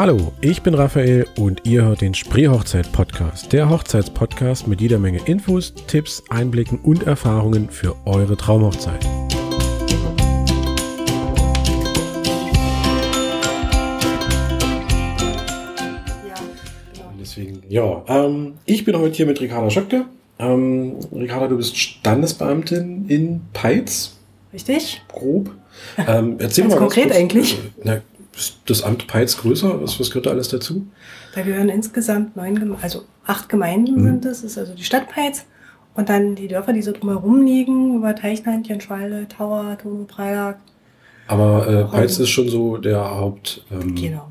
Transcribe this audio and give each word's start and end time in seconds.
Hallo, 0.00 0.32
ich 0.40 0.62
bin 0.62 0.72
Raphael 0.72 1.26
und 1.36 1.66
ihr 1.66 1.84
hört 1.84 2.00
den 2.00 2.14
Spree-Hochzeit-Podcast, 2.14 3.52
der 3.52 3.68
Hochzeitspodcast 3.68 4.66
mit 4.66 4.80
jeder 4.80 4.98
Menge 4.98 5.20
Infos, 5.26 5.74
Tipps, 5.74 6.22
Einblicken 6.30 6.78
und 6.78 7.02
Erfahrungen 7.02 7.68
für 7.68 7.94
eure 8.06 8.34
Traumhochzeit. 8.34 9.06
Deswegen, 17.20 17.62
ja, 17.68 18.02
ähm, 18.08 18.54
ich 18.64 18.86
bin 18.86 18.96
heute 18.96 19.14
hier 19.14 19.26
mit 19.26 19.38
Ricarda 19.42 19.68
Schöpke. 19.68 20.06
Ähm, 20.38 20.96
Ricarda, 21.14 21.48
du 21.48 21.58
bist 21.58 21.76
Standesbeamtin 21.76 23.04
in 23.06 23.42
Peitz. 23.52 24.16
Richtig? 24.54 25.02
Grob. 25.08 25.50
Ähm, 25.98 26.36
erzähl 26.38 26.64
Ganz 26.64 26.74
mal 26.74 26.80
konkret 26.80 27.08
kurz, 27.08 27.16
eigentlich. 27.16 27.54
äh, 27.54 27.58
Na, 27.84 28.00
ist 28.40 28.58
das 28.66 28.82
Amt 28.82 29.06
Peitz 29.06 29.36
größer? 29.36 29.80
Was, 29.82 30.00
was 30.00 30.10
gehört 30.10 30.26
da 30.26 30.30
alles 30.30 30.48
dazu? 30.48 30.86
Da 31.34 31.42
gehören 31.42 31.68
insgesamt 31.68 32.36
neun, 32.36 32.58
Geme- 32.58 32.76
also 32.82 33.02
acht 33.26 33.48
Gemeinden 33.48 34.00
Mhm. 34.00 34.04
sind 34.04 34.24
es. 34.24 34.42
Das 34.42 34.50
ist 34.52 34.58
also 34.58 34.74
die 34.74 34.84
Stadt 34.84 35.08
Peitz 35.08 35.44
und 35.94 36.08
dann 36.08 36.34
die 36.34 36.48
Dörfer, 36.48 36.72
die 36.72 36.82
so 36.82 36.92
drumherum 36.92 37.44
liegen, 37.44 37.96
über 37.96 38.14
Teichland, 38.14 38.66
Jenschwalde, 38.68 39.26
Tauer, 39.28 39.76
Tono, 39.80 40.04
Preilag. 40.04 40.56
Aber 41.28 41.68
äh, 41.68 41.84
Peitz 41.84 42.18
ist 42.18 42.30
schon 42.30 42.48
so 42.48 42.76
der 42.78 42.98
Haupt. 43.08 43.64
Ähm, 43.70 43.94
Genau. 43.94 44.26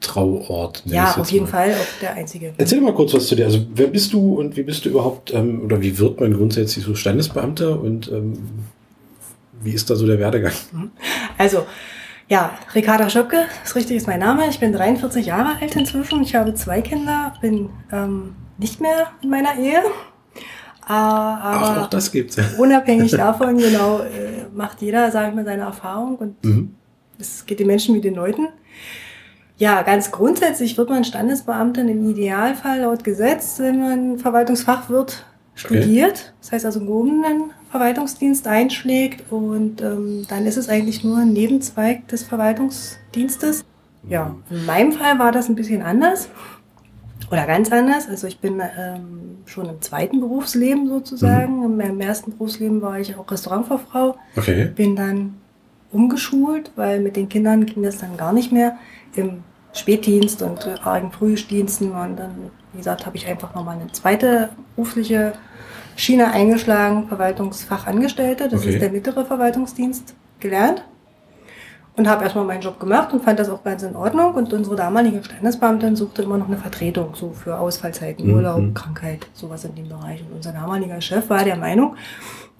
Trauort. 0.00 0.82
Ja, 0.86 1.16
auf 1.16 1.30
jeden 1.30 1.46
mal. 1.46 1.50
Fall 1.50 1.72
auch 1.72 2.00
der 2.00 2.14
einzige. 2.14 2.52
Erzähl 2.58 2.80
mal 2.80 2.92
kurz 2.94 3.14
was 3.14 3.26
zu 3.26 3.34
dir. 3.34 3.46
Also, 3.46 3.60
wer 3.74 3.86
bist 3.86 4.12
du 4.12 4.34
und 4.38 4.56
wie 4.56 4.62
bist 4.62 4.84
du 4.84 4.90
überhaupt, 4.90 5.32
ähm, 5.32 5.62
oder 5.64 5.80
wie 5.80 5.98
wird 5.98 6.20
man 6.20 6.32
grundsätzlich 6.34 6.84
so 6.84 6.94
Standesbeamter 6.94 7.80
und 7.80 8.10
ähm, 8.12 8.34
wie 9.62 9.72
ist 9.72 9.88
da 9.88 9.96
so 9.96 10.06
der 10.06 10.18
Werdegang? 10.18 10.52
Also, 11.38 11.64
ja, 12.28 12.50
Ricarda 12.74 13.08
Schöpke, 13.08 13.44
ist 13.64 13.74
richtig, 13.76 13.96
ist 13.98 14.06
mein 14.06 14.20
Name. 14.20 14.48
Ich 14.48 14.58
bin 14.58 14.72
43 14.72 15.26
Jahre 15.26 15.56
alt 15.60 15.76
inzwischen. 15.76 16.22
Ich 16.22 16.34
habe 16.34 16.54
zwei 16.54 16.80
Kinder, 16.82 17.34
bin 17.40 17.70
ähm, 17.92 18.34
nicht 18.58 18.80
mehr 18.80 19.08
in 19.22 19.30
meiner 19.30 19.56
Ehe. 19.56 19.78
Äh, 19.78 20.88
Ach, 20.88 21.44
aber 21.62 21.82
auch 21.82 21.86
das 21.88 22.10
gibt's. 22.12 22.36
unabhängig 22.58 23.12
davon, 23.12 23.58
genau, 23.58 24.00
äh, 24.00 24.46
macht 24.54 24.82
jeder, 24.82 25.10
sage 25.10 25.30
ich 25.30 25.34
mal, 25.34 25.44
seine 25.44 25.62
Erfahrung 25.62 26.16
und 26.16 26.44
Mhm. 26.44 26.74
es 27.18 27.44
geht 27.46 27.60
den 27.60 27.66
Menschen 27.66 27.94
wie 27.94 28.00
den 28.00 28.14
Leuten. 28.14 28.48
Ja, 29.58 29.82
ganz 29.82 30.10
grundsätzlich 30.10 30.76
wird 30.76 30.90
man 30.90 31.02
Standesbeamtin 31.04 31.88
im 31.88 32.08
Idealfall 32.10 32.80
laut 32.80 33.04
Gesetz, 33.04 33.58
wenn 33.58 33.80
man 33.80 34.18
Verwaltungsfachwirt 34.18 35.24
studiert. 35.54 36.34
Das 36.42 36.52
heißt 36.52 36.66
also 36.66 36.80
gehobenen 36.80 37.50
Verwaltungsdienst 37.76 38.46
einschlägt 38.46 39.30
und 39.30 39.82
ähm, 39.82 40.24
dann 40.28 40.46
ist 40.46 40.56
es 40.56 40.70
eigentlich 40.70 41.04
nur 41.04 41.18
ein 41.18 41.34
Nebenzweig 41.34 42.08
des 42.08 42.22
Verwaltungsdienstes. 42.22 43.66
Ja, 44.08 44.34
in 44.50 44.64
meinem 44.64 44.92
Fall 44.92 45.18
war 45.18 45.30
das 45.30 45.50
ein 45.50 45.56
bisschen 45.56 45.82
anders 45.82 46.30
oder 47.30 47.44
ganz 47.46 47.70
anders. 47.70 48.08
Also 48.08 48.28
ich 48.28 48.38
bin 48.38 48.60
ähm, 48.60 49.38
schon 49.44 49.68
im 49.68 49.82
zweiten 49.82 50.20
Berufsleben 50.20 50.88
sozusagen. 50.88 51.64
In 51.64 51.76
meinem 51.76 52.00
ersten 52.00 52.30
Berufsleben 52.32 52.80
war 52.80 52.98
ich 52.98 53.14
auch 53.16 53.30
Restaurantfachfrau 53.30 54.16
Okay. 54.36 54.70
bin 54.74 54.96
dann 54.96 55.34
umgeschult, 55.92 56.70
weil 56.76 57.00
mit 57.00 57.16
den 57.16 57.28
Kindern 57.28 57.66
ging 57.66 57.82
das 57.82 57.98
dann 57.98 58.16
gar 58.16 58.32
nicht 58.32 58.52
mehr 58.52 58.78
im 59.16 59.42
Spätdienst 59.74 60.40
und 60.40 60.66
äh, 60.66 60.76
argen 60.82 61.12
Frühdiensten 61.12 61.90
und 61.92 62.16
dann, 62.16 62.50
wie 62.72 62.78
gesagt, 62.78 63.04
habe 63.04 63.16
ich 63.18 63.26
einfach 63.26 63.54
nochmal 63.54 63.76
eine 63.78 63.92
zweite 63.92 64.48
berufliche 64.76 65.34
Schiene 65.96 66.30
eingeschlagen, 66.30 67.08
Verwaltungsfachangestellte, 67.08 68.48
das 68.48 68.60
Okay. 68.60 68.70
ist 68.74 68.80
der 68.82 68.90
mittlere 68.90 69.24
Verwaltungsdienst, 69.24 70.14
gelernt 70.40 70.84
und 71.96 72.06
habe 72.08 72.24
erstmal 72.24 72.44
meinen 72.44 72.60
Job 72.60 72.78
gemacht 72.78 73.12
und 73.14 73.24
fand 73.24 73.38
das 73.38 73.48
auch 73.48 73.64
ganz 73.64 73.82
in 73.82 73.96
Ordnung 73.96 74.34
und 74.34 74.52
unsere 74.52 74.76
damalige 74.76 75.24
Standesbeamtin 75.24 75.96
suchte 75.96 76.22
immer 76.22 76.36
noch 76.36 76.48
eine 76.48 76.58
Vertretung, 76.58 77.14
so 77.14 77.30
für 77.30 77.58
Ausfallzeiten, 77.58 78.26
Mhm. 78.26 78.34
Urlaub, 78.34 78.74
Krankheit, 78.74 79.26
sowas 79.32 79.64
in 79.64 79.74
dem 79.74 79.88
Bereich 79.88 80.20
und 80.20 80.36
unser 80.36 80.52
damaliger 80.52 81.00
Chef 81.00 81.30
war 81.30 81.42
der 81.44 81.56
Meinung, 81.56 81.96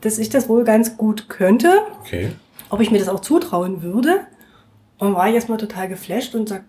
dass 0.01 0.17
ich 0.19 0.31
das 0.31 0.49
wohl 0.49 0.65
ganz 0.65 0.97
gut 0.97 1.29
könnte, 1.29 1.71
Okay. 2.01 2.33
ob 2.71 2.81
ich 2.81 2.91
mir 2.91 2.99
das 2.99 3.09
auch 3.09 3.21
zutrauen 3.21 3.83
würde. 3.83 4.21
Und 4.99 5.15
war 5.15 5.29
ich 5.29 5.35
erstmal 5.35 5.59
total 5.59 5.89
geflasht 5.89 6.35
und 6.35 6.49
sag, 6.49 6.63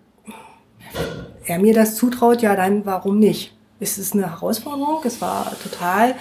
er 1.46 1.58
mir 1.58 1.72
das 1.72 1.96
zutraut, 1.96 2.42
ja 2.42 2.54
dann 2.56 2.84
warum 2.84 3.18
nicht? 3.18 3.56
Es 3.80 3.96
ist 3.96 4.12
eine 4.12 4.28
Herausforderung, 4.30 4.98
es 5.04 5.22
war 5.22 5.50
total 5.62 6.14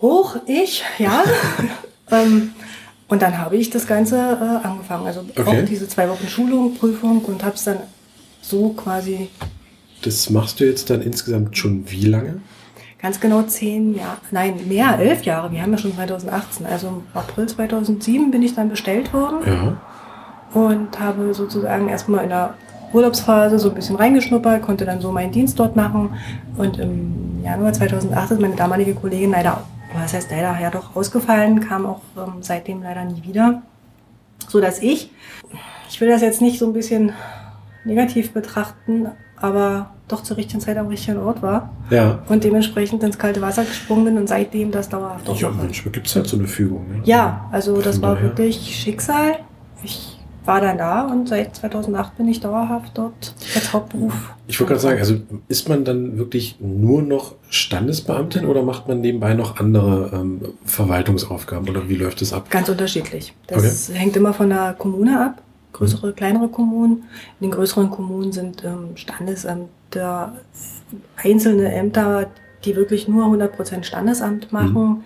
hoch, 0.00 0.36
ich, 0.46 0.82
ja. 0.98 1.22
ähm, 2.10 2.52
und 3.08 3.22
dann 3.22 3.38
habe 3.38 3.56
ich 3.56 3.70
das 3.70 3.86
Ganze 3.86 4.16
äh, 4.16 4.66
angefangen. 4.66 5.06
Also 5.06 5.20
Okay. 5.36 5.42
auch 5.62 5.64
diese 5.68 5.88
zwei 5.88 6.08
Wochen 6.08 6.28
Schulung, 6.28 6.74
Prüfung 6.76 7.24
und 7.24 7.42
habe 7.44 7.54
es 7.56 7.64
dann 7.64 7.78
so 8.40 8.70
quasi 8.70 9.28
Das 10.02 10.30
machst 10.30 10.60
du 10.60 10.64
jetzt 10.64 10.88
dann 10.90 11.02
insgesamt 11.02 11.56
schon 11.58 11.90
wie 11.90 12.06
lange? 12.06 12.40
ganz 13.02 13.18
genau 13.18 13.40
zehn 13.44 13.94
Jahre, 13.96 14.18
nein, 14.30 14.60
mehr, 14.68 14.98
elf 14.98 15.22
Jahre. 15.22 15.50
Wir 15.50 15.62
haben 15.62 15.72
ja 15.72 15.78
schon 15.78 15.94
2018. 15.94 16.66
Also 16.66 16.88
im 16.88 17.02
April 17.14 17.46
2007 17.48 18.30
bin 18.30 18.42
ich 18.42 18.54
dann 18.54 18.68
bestellt 18.68 19.12
worden. 19.14 19.38
Ja. 19.46 19.76
und 20.60 21.00
habe 21.00 21.32
sozusagen 21.32 21.88
erstmal 21.88 22.24
in 22.24 22.28
der 22.28 22.54
Urlaubsphase 22.92 23.58
so 23.58 23.70
ein 23.70 23.74
bisschen 23.74 23.96
reingeschnuppert, 23.96 24.60
konnte 24.62 24.84
dann 24.84 25.00
so 25.00 25.12
meinen 25.12 25.32
Dienst 25.32 25.58
dort 25.58 25.76
machen. 25.76 26.10
Und 26.58 26.78
im 26.78 27.40
Januar 27.42 27.72
2008 27.72 28.32
ist 28.32 28.40
meine 28.40 28.56
damalige 28.56 28.94
Kollegin 28.94 29.30
leider, 29.30 29.62
was 29.94 30.14
heißt 30.14 30.30
leider, 30.30 30.58
ja 30.60 30.70
doch 30.70 30.94
ausgefallen, 30.96 31.60
kam 31.60 31.86
auch 31.86 32.00
ähm, 32.16 32.34
seitdem 32.40 32.82
leider 32.82 33.04
nie 33.04 33.22
wieder. 33.24 33.62
So 34.48 34.60
dass 34.60 34.80
ich, 34.80 35.10
ich 35.88 36.00
will 36.00 36.08
das 36.08 36.22
jetzt 36.22 36.40
nicht 36.40 36.58
so 36.58 36.66
ein 36.66 36.72
bisschen 36.72 37.12
negativ 37.84 38.32
betrachten, 38.32 39.08
aber 39.36 39.90
doch 40.08 40.22
zur 40.22 40.36
richtigen 40.36 40.60
Zeit 40.60 40.76
am 40.76 40.88
richtigen 40.88 41.18
Ort 41.18 41.40
war 41.42 41.70
Ja. 41.88 42.18
und 42.28 42.44
dementsprechend 42.44 43.02
ins 43.02 43.18
kalte 43.18 43.40
Wasser 43.40 43.64
gesprungen 43.64 44.04
bin 44.04 44.18
und 44.18 44.28
seitdem 44.28 44.70
das 44.70 44.88
dauerhaft 44.88 45.28
auch 45.28 45.36
Ja, 45.40 45.50
manchmal 45.50 45.92
gibt 45.92 46.06
es 46.08 46.16
halt 46.16 46.26
so 46.26 46.36
eine 46.36 46.46
Fügung. 46.46 46.88
Ne? 46.88 47.00
Ja, 47.04 47.48
also 47.52 47.80
das 47.80 47.96
Von 47.96 48.02
war 48.02 48.14
daher. 48.16 48.28
wirklich 48.30 48.76
Schicksal. 48.76 49.38
Ich 49.82 50.19
war 50.44 50.60
dann 50.60 50.78
da 50.78 51.02
und 51.06 51.28
seit 51.28 51.56
2008 51.56 52.16
bin 52.16 52.28
ich 52.28 52.40
dauerhaft 52.40 52.92
dort 52.94 53.34
als 53.54 53.72
Hauptberuf. 53.72 54.14
Ich 54.46 54.58
wollte 54.58 54.72
gerade 54.72 54.80
sagen, 54.80 54.98
also 54.98 55.16
ist 55.48 55.68
man 55.68 55.84
dann 55.84 56.18
wirklich 56.18 56.56
nur 56.60 57.02
noch 57.02 57.34
Standesbeamtin 57.50 58.46
oder 58.46 58.62
macht 58.62 58.88
man 58.88 59.00
nebenbei 59.00 59.34
noch 59.34 59.58
andere 59.58 60.10
ähm, 60.14 60.40
Verwaltungsaufgaben 60.64 61.68
oder 61.68 61.88
wie 61.88 61.96
läuft 61.96 62.20
das 62.20 62.32
ab? 62.32 62.50
Ganz 62.50 62.68
unterschiedlich. 62.68 63.34
Das 63.46 63.90
hängt 63.92 64.16
immer 64.16 64.32
von 64.32 64.48
der 64.48 64.74
Kommune 64.78 65.20
ab. 65.20 65.42
Größere, 65.72 66.12
kleinere 66.12 66.48
Kommunen. 66.48 67.04
In 67.40 67.48
den 67.48 67.50
größeren 67.52 67.90
Kommunen 67.90 68.32
sind 68.32 68.64
ähm, 68.64 68.96
Standesämter, 68.96 70.34
einzelne 71.16 71.72
Ämter, 71.72 72.28
die 72.64 72.76
wirklich 72.76 73.08
nur 73.08 73.26
100% 73.26 73.84
Standesamt 73.84 74.52
machen. 74.52 75.04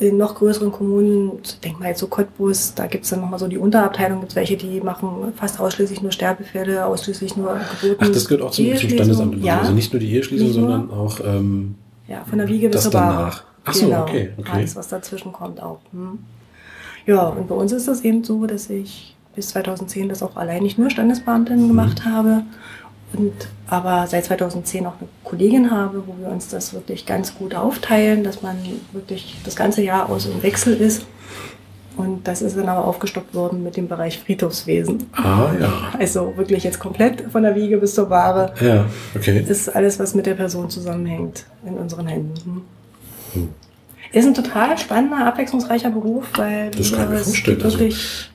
In 0.00 0.16
noch 0.16 0.34
größeren 0.34 0.72
Kommunen, 0.72 1.38
denk 1.62 1.78
mal 1.78 1.88
jetzt 1.88 2.00
so 2.00 2.08
Cottbus, 2.08 2.74
da 2.74 2.86
gibt 2.86 3.04
es 3.04 3.10
dann 3.10 3.20
nochmal 3.20 3.38
so 3.38 3.46
die 3.46 3.58
Unterabteilung, 3.58 4.20
gibt 4.20 4.32
es 4.32 4.36
welche, 4.36 4.56
die 4.56 4.80
machen 4.80 5.32
fast 5.36 5.60
ausschließlich 5.60 6.02
nur 6.02 6.10
Sterbefälle, 6.10 6.84
ausschließlich 6.86 7.36
nur 7.36 7.60
Geburten. 7.80 8.04
Ach, 8.04 8.08
das 8.08 8.24
gehört 8.26 8.42
auch 8.42 8.50
zum, 8.50 8.66
zum. 8.76 8.88
Standesamt. 8.90 9.44
Ja, 9.44 9.60
Also 9.60 9.72
nicht 9.72 9.92
nur 9.92 10.00
die 10.00 10.12
Eheschließung, 10.12 10.48
nur. 10.48 10.54
sondern 10.54 10.90
auch 10.90 11.20
ähm, 11.24 11.76
Ja, 12.08 12.24
von 12.28 12.38
der 12.38 12.48
Wiege 12.48 12.68
bis 12.68 12.76
Das 12.76 12.82
zur 12.84 12.92
danach. 12.92 13.44
Ach 13.64 13.74
so, 13.74 13.86
genau. 13.86 14.02
okay, 14.02 14.30
okay. 14.38 14.50
Alles, 14.52 14.74
was 14.74 14.88
dazwischen 14.88 15.32
kommt 15.32 15.62
auch. 15.62 15.78
Hm. 15.92 16.18
Ja, 17.06 17.28
und 17.28 17.48
bei 17.48 17.54
uns 17.54 17.72
ist 17.72 17.86
es 17.88 18.02
eben 18.02 18.24
so, 18.24 18.46
dass 18.46 18.70
ich 18.70 19.14
bis 19.34 19.48
2010 19.48 20.08
das 20.08 20.22
auch 20.22 20.36
allein 20.36 20.62
nicht 20.62 20.78
nur 20.78 20.90
Standesbeamtin 20.90 21.68
gemacht 21.68 22.04
habe, 22.04 22.42
und 23.14 23.32
aber 23.66 24.06
seit 24.06 24.24
2010 24.26 24.86
auch 24.86 24.94
eine 25.00 25.08
Kollegin 25.24 25.70
habe, 25.70 26.02
wo 26.06 26.14
wir 26.20 26.30
uns 26.30 26.48
das 26.48 26.72
wirklich 26.74 27.06
ganz 27.06 27.34
gut 27.34 27.54
aufteilen, 27.54 28.22
dass 28.24 28.42
man 28.42 28.56
wirklich 28.92 29.36
das 29.44 29.56
ganze 29.56 29.82
Jahr 29.82 30.08
aus 30.10 30.26
im 30.26 30.42
Wechsel 30.42 30.74
ist. 30.74 31.06
Und 31.96 32.26
das 32.26 32.40
ist 32.40 32.56
dann 32.56 32.68
aber 32.70 32.86
aufgestockt 32.86 33.34
worden 33.34 33.62
mit 33.62 33.76
dem 33.76 33.86
Bereich 33.86 34.18
Friedhofswesen. 34.18 35.04
Ah, 35.12 35.50
ja. 35.60 35.72
Also 35.98 36.32
wirklich 36.36 36.64
jetzt 36.64 36.78
komplett 36.78 37.30
von 37.30 37.42
der 37.42 37.54
Wiege 37.54 37.76
bis 37.76 37.94
zur 37.94 38.06
Bahre 38.06 38.54
Ja, 38.60 38.86
okay. 39.14 39.44
ist 39.46 39.68
alles, 39.68 39.98
was 39.98 40.14
mit 40.14 40.24
der 40.24 40.34
Person 40.34 40.70
zusammenhängt, 40.70 41.44
in 41.66 41.74
unseren 41.74 42.06
Händen. 42.06 42.62
Hm. 43.34 43.48
Ist 44.12 44.26
ein 44.26 44.34
total 44.34 44.76
spannender, 44.76 45.26
abwechslungsreicher 45.26 45.90
Beruf, 45.90 46.26
weil 46.36 46.70
Das 46.70 46.92
kann 46.92 47.04
ich 47.04 47.10
mir 47.10 47.18
vorstellen. 47.18 47.62
Also, 47.62 47.78
Wenn 47.78 47.88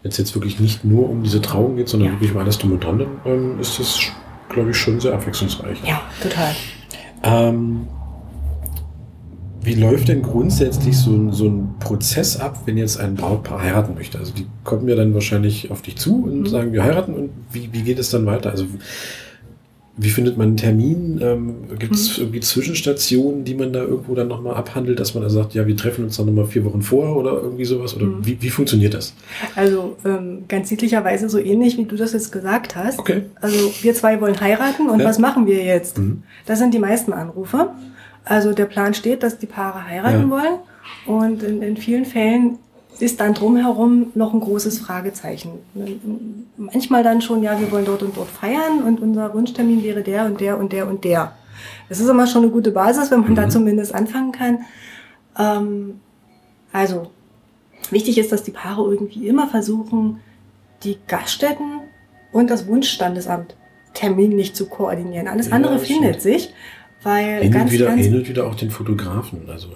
es 0.03 0.17
jetzt 0.17 0.33
wirklich 0.35 0.59
nicht 0.59 0.83
nur 0.85 1.09
um 1.09 1.21
diese 1.23 1.41
Trauung 1.41 1.75
geht, 1.77 1.89
sondern 1.89 2.09
Ja. 2.09 2.13
wirklich 2.15 2.31
um 2.33 2.37
alles 2.39 2.57
drum 2.57 2.71
und 2.73 2.83
dran, 2.83 2.99
dann 2.99 3.07
ähm, 3.25 3.59
ist 3.59 3.79
das, 3.79 3.99
glaube 4.49 4.71
ich, 4.71 4.77
schon 4.77 4.99
sehr 4.99 5.13
abwechslungsreich. 5.13 5.79
ja, 5.85 6.01
total. 6.21 6.53
Ähm, 7.23 7.87
wie 9.61 9.73
läuft 9.75 10.07
denn 10.07 10.21
grundsätzlich 10.21 10.97
so 10.97 11.11
ein, 11.11 11.33
so 11.33 11.45
ein 11.47 11.75
Prozess 11.79 12.37
ab, 12.37 12.61
wenn 12.65 12.77
jetzt 12.77 12.99
ein 12.99 13.15
Brautpaar 13.15 13.61
heiraten 13.61 13.95
möchte? 13.95 14.17
Also 14.17 14.31
die 14.33 14.47
kommen 14.63 14.87
ja 14.87 14.95
dann 14.95 15.13
wahrscheinlich 15.13 15.71
auf 15.71 15.81
dich 15.81 15.97
zu 15.97 16.23
und 16.23 16.41
Mhm. 16.41 16.47
sagen, 16.47 16.71
wir 16.73 16.83
heiraten 16.83 17.13
und 17.13 17.29
wie, 17.51 17.69
wie 17.73 17.81
geht 17.81 17.99
es 17.99 18.09
dann 18.09 18.25
weiter? 18.25 18.51
Also 18.51 18.65
wie 19.99 20.09
findet 20.09 20.37
man 20.37 20.49
einen 20.49 20.57
Termin? 20.57 21.19
Ähm, 21.23 21.55
Gibt 21.79 21.95
es 21.95 22.17
mhm. 22.17 22.25
irgendwie 22.25 22.39
Zwischenstationen, 22.41 23.43
die 23.43 23.55
man 23.55 23.73
da 23.73 23.81
irgendwo 23.81 24.13
dann 24.13 24.27
nochmal 24.27 24.53
abhandelt, 24.53 24.99
dass 24.99 25.15
man 25.15 25.23
da 25.23 25.29
sagt, 25.29 25.55
ja, 25.55 25.65
wir 25.65 25.75
treffen 25.75 26.05
uns 26.05 26.17
dann 26.17 26.27
nochmal 26.27 26.45
vier 26.45 26.63
Wochen 26.65 26.83
vorher 26.83 27.15
oder 27.15 27.33
irgendwie 27.41 27.65
sowas? 27.65 27.95
Oder 27.95 28.05
mhm. 28.05 28.25
wie, 28.25 28.39
wie 28.39 28.49
funktioniert 28.51 28.93
das? 28.93 29.15
Also 29.55 29.97
ähm, 30.05 30.43
ganz 30.47 30.69
sittlicherweise 30.69 31.29
so 31.29 31.39
ähnlich, 31.39 31.77
wie 31.77 31.85
du 31.85 31.95
das 31.95 32.13
jetzt 32.13 32.31
gesagt 32.31 32.75
hast. 32.75 32.99
Okay. 32.99 33.23
Also 33.41 33.73
wir 33.81 33.95
zwei 33.95 34.21
wollen 34.21 34.39
heiraten 34.39 34.87
und 34.87 34.99
ja. 34.99 35.05
was 35.05 35.17
machen 35.17 35.47
wir 35.47 35.63
jetzt? 35.63 35.97
Mhm. 35.97 36.21
Das 36.45 36.59
sind 36.59 36.75
die 36.75 36.79
meisten 36.79 37.11
Anrufe. 37.11 37.71
Also 38.23 38.53
der 38.53 38.65
Plan 38.65 38.93
steht, 38.93 39.23
dass 39.23 39.39
die 39.39 39.47
Paare 39.47 39.87
heiraten 39.87 40.23
ja. 40.23 40.29
wollen. 40.29 40.59
Und 41.05 41.41
in, 41.41 41.61
in 41.61 41.75
vielen 41.75 42.05
Fällen 42.05 42.59
ist 42.99 43.19
dann 43.19 43.33
drumherum 43.33 44.11
noch 44.15 44.33
ein 44.33 44.39
großes 44.39 44.79
Fragezeichen. 44.79 45.51
Manchmal 46.57 47.03
dann 47.03 47.21
schon, 47.21 47.43
ja, 47.43 47.59
wir 47.59 47.71
wollen 47.71 47.85
dort 47.85 48.03
und 48.03 48.17
dort 48.17 48.29
feiern 48.29 48.83
und 48.83 49.01
unser 49.01 49.33
Wunschtermin 49.33 49.83
wäre 49.83 50.01
der 50.01 50.25
und 50.25 50.39
der 50.39 50.57
und 50.57 50.73
der 50.73 50.87
und 50.87 51.03
der. 51.03 51.33
Das 51.89 51.99
ist 51.99 52.07
immer 52.07 52.27
schon 52.27 52.43
eine 52.43 52.51
gute 52.51 52.71
Basis, 52.71 53.11
wenn 53.11 53.21
man 53.21 53.31
mhm. 53.31 53.35
da 53.35 53.49
zumindest 53.49 53.93
anfangen 53.93 54.31
kann. 54.31 54.59
Ähm, 55.37 55.99
also, 56.71 57.07
wichtig 57.89 58.17
ist, 58.17 58.31
dass 58.31 58.43
die 58.43 58.51
Paare 58.51 58.83
irgendwie 58.83 59.27
immer 59.27 59.47
versuchen, 59.47 60.19
die 60.83 60.97
Gaststätten 61.07 61.81
und 62.31 62.49
das 62.49 62.67
Wunschstandesamt 62.67 63.55
terminlich 63.93 64.53
zu 64.53 64.67
koordinieren. 64.67 65.27
Alles 65.27 65.51
andere 65.51 65.73
ja, 65.73 65.79
findet 65.79 66.21
sich. 66.21 66.53
Weil 67.03 67.43
hin 67.43 67.51
ganz, 67.51 67.65
und 67.65 67.71
wieder, 67.71 67.85
ganz 67.87 68.01
hin 68.01 68.15
und 68.15 68.27
wieder 68.27 68.47
auch 68.47 68.55
den 68.55 68.71
Fotografen. 68.71 69.41
Also, 69.47 69.69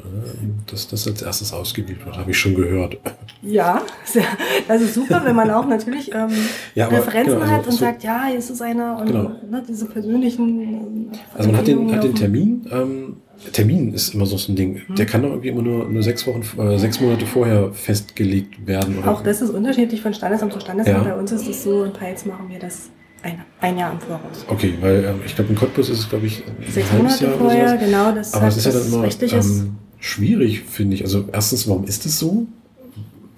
dass 0.70 0.88
das 0.88 1.08
als 1.08 1.22
erstes 1.22 1.54
ausgewählt 1.54 2.04
wird, 2.04 2.18
habe 2.18 2.32
ich 2.32 2.38
schon 2.38 2.56
gehört. 2.56 2.98
Ja, 3.44 3.82
das 4.68 4.82
ist 4.84 4.94
super, 4.94 5.24
wenn 5.26 5.36
man 5.36 5.50
auch 5.50 5.66
natürlich 5.66 6.14
ähm, 6.14 6.30
ja, 6.76 6.88
Referenzen 6.90 7.34
genau, 7.34 7.42
also, 7.42 7.52
hat 7.52 7.66
und 7.66 7.72
so, 7.72 7.78
sagt, 7.80 8.04
ja, 8.04 8.26
hier 8.28 8.38
ist 8.38 8.52
es 8.52 8.62
einer 8.62 9.00
und 9.00 9.08
genau. 9.08 9.32
ne, 9.50 9.64
diese 9.68 9.88
persönlichen. 9.88 11.10
Also 11.34 11.50
man 11.50 11.58
hat 11.58 11.66
den, 11.66 11.92
hat 11.92 12.04
den 12.04 12.14
Termin. 12.14 12.68
Ähm, 12.72 13.18
Termin 13.52 13.96
ist 13.96 14.14
immer 14.14 14.28
so 14.28 14.38
ein 14.52 14.56
Ding. 14.56 14.82
Der 14.96 15.08
kann 15.08 15.24
doch 15.24 15.30
irgendwie 15.30 15.48
immer 15.48 15.64
nur, 15.64 15.90
nur 15.90 16.04
sechs 16.04 16.28
Wochen, 16.28 16.44
äh, 16.60 16.78
sechs 16.78 17.02
Monate 17.02 17.26
vorher 17.26 17.74
festgelegt 17.74 18.68
werden. 18.68 19.00
Oder? 19.00 19.12
Auch 19.12 19.24
das 19.24 19.42
ist 19.42 19.50
unterschiedlich 19.50 20.02
von 20.02 20.14
Standesamt 20.14 20.54
zu 20.54 20.60
Standesamt. 20.60 21.06
Ja. 21.06 21.14
Bei 21.14 21.20
uns 21.20 21.32
ist 21.32 21.48
es 21.48 21.64
so, 21.64 21.84
in 21.84 21.94
Peils 21.94 22.26
machen 22.26 22.46
wir 22.50 22.60
das 22.60 22.92
ein, 23.24 23.42
ein 23.60 23.78
Jahr 23.78 23.92
im 23.92 24.00
Voraus. 24.00 24.46
Okay, 24.48 24.74
weil 24.82 25.06
ähm, 25.06 25.22
ich 25.26 25.36
glaube, 25.36 25.52
in 25.52 25.56
Cottbus 25.56 25.90
ist 25.90 26.00
es, 26.00 26.10
glaube 26.10 26.28
ich, 26.28 26.44
ein 26.48 26.72
Sechs 26.72 26.92
Monate 26.92 27.26
Jahr 27.26 27.38
vorher, 27.38 27.78
genau. 27.78 28.12
Das 28.12 28.34
Aber 28.34 28.48
es 28.48 28.58
ist 28.58 28.66
ja 28.66 28.72
dann 28.72 28.88
immer 28.88 29.06
ähm, 29.06 29.78
schwierig, 30.00 30.62
finde 30.62 30.96
ich. 30.96 31.04
Also 31.04 31.26
erstens, 31.32 31.68
warum 31.68 31.86
ist 31.86 32.06
es 32.06 32.20
so? 32.20 32.48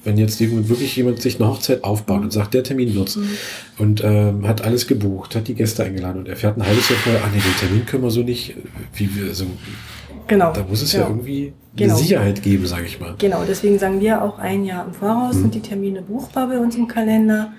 Wenn 0.06 0.18
jetzt 0.18 0.40
wirklich 0.42 0.96
jemand 0.98 1.22
sich 1.22 1.40
eine 1.40 1.50
Hochzeit 1.50 1.84
aufbaut 1.86 2.18
mhm. 2.18 2.24
und 2.24 2.34
sagt, 2.34 2.54
der 2.54 2.64
Termin 2.64 2.94
wird's 2.94 3.16
mhm. 3.16 3.30
und 3.78 4.04
ähm, 4.04 4.46
hat 4.46 4.62
alles 4.62 4.88
gebucht, 4.88 5.36
hat 5.36 5.48
die 5.48 5.54
Gäste 5.54 5.84
eingeladen 5.84 6.20
und 6.20 6.28
er 6.28 6.36
fährt 6.36 6.58
ein 6.58 6.66
halbes 6.66 6.90
Jahr 6.90 7.00
vorher, 7.00 7.24
ah 7.24 7.30
nee, 7.34 7.40
den 7.40 7.56
Termin 7.56 7.86
können 7.86 8.04
wir 8.04 8.12
so 8.12 8.22
nicht, 8.22 8.56
wie 8.96 9.16
wir 9.16 9.34
so. 9.34 9.46
Genau. 10.28 10.52
Da 10.52 10.64
muss 10.64 10.82
es 10.82 10.92
genau. 10.92 11.04
ja 11.06 11.10
irgendwie 11.10 11.54
genau. 11.76 11.94
eine 11.94 12.04
Sicherheit 12.04 12.42
geben, 12.42 12.66
sage 12.66 12.86
ich 12.86 13.00
mal. 13.00 13.16
Genau, 13.18 13.44
deswegen 13.48 13.80
sagen 13.80 14.02
wir 14.02 14.22
auch 14.22 14.40
ein 14.40 14.66
Jahr 14.66 14.86
im 14.86 14.94
Voraus 14.94 15.36
mhm. 15.36 15.42
sind 15.42 15.56
die 15.56 15.62
Termine 15.62 16.02
buchbar 16.02 16.48
bei 16.48 16.58
uns 16.58 16.76
im 16.76 16.88
Kalender 16.88 17.54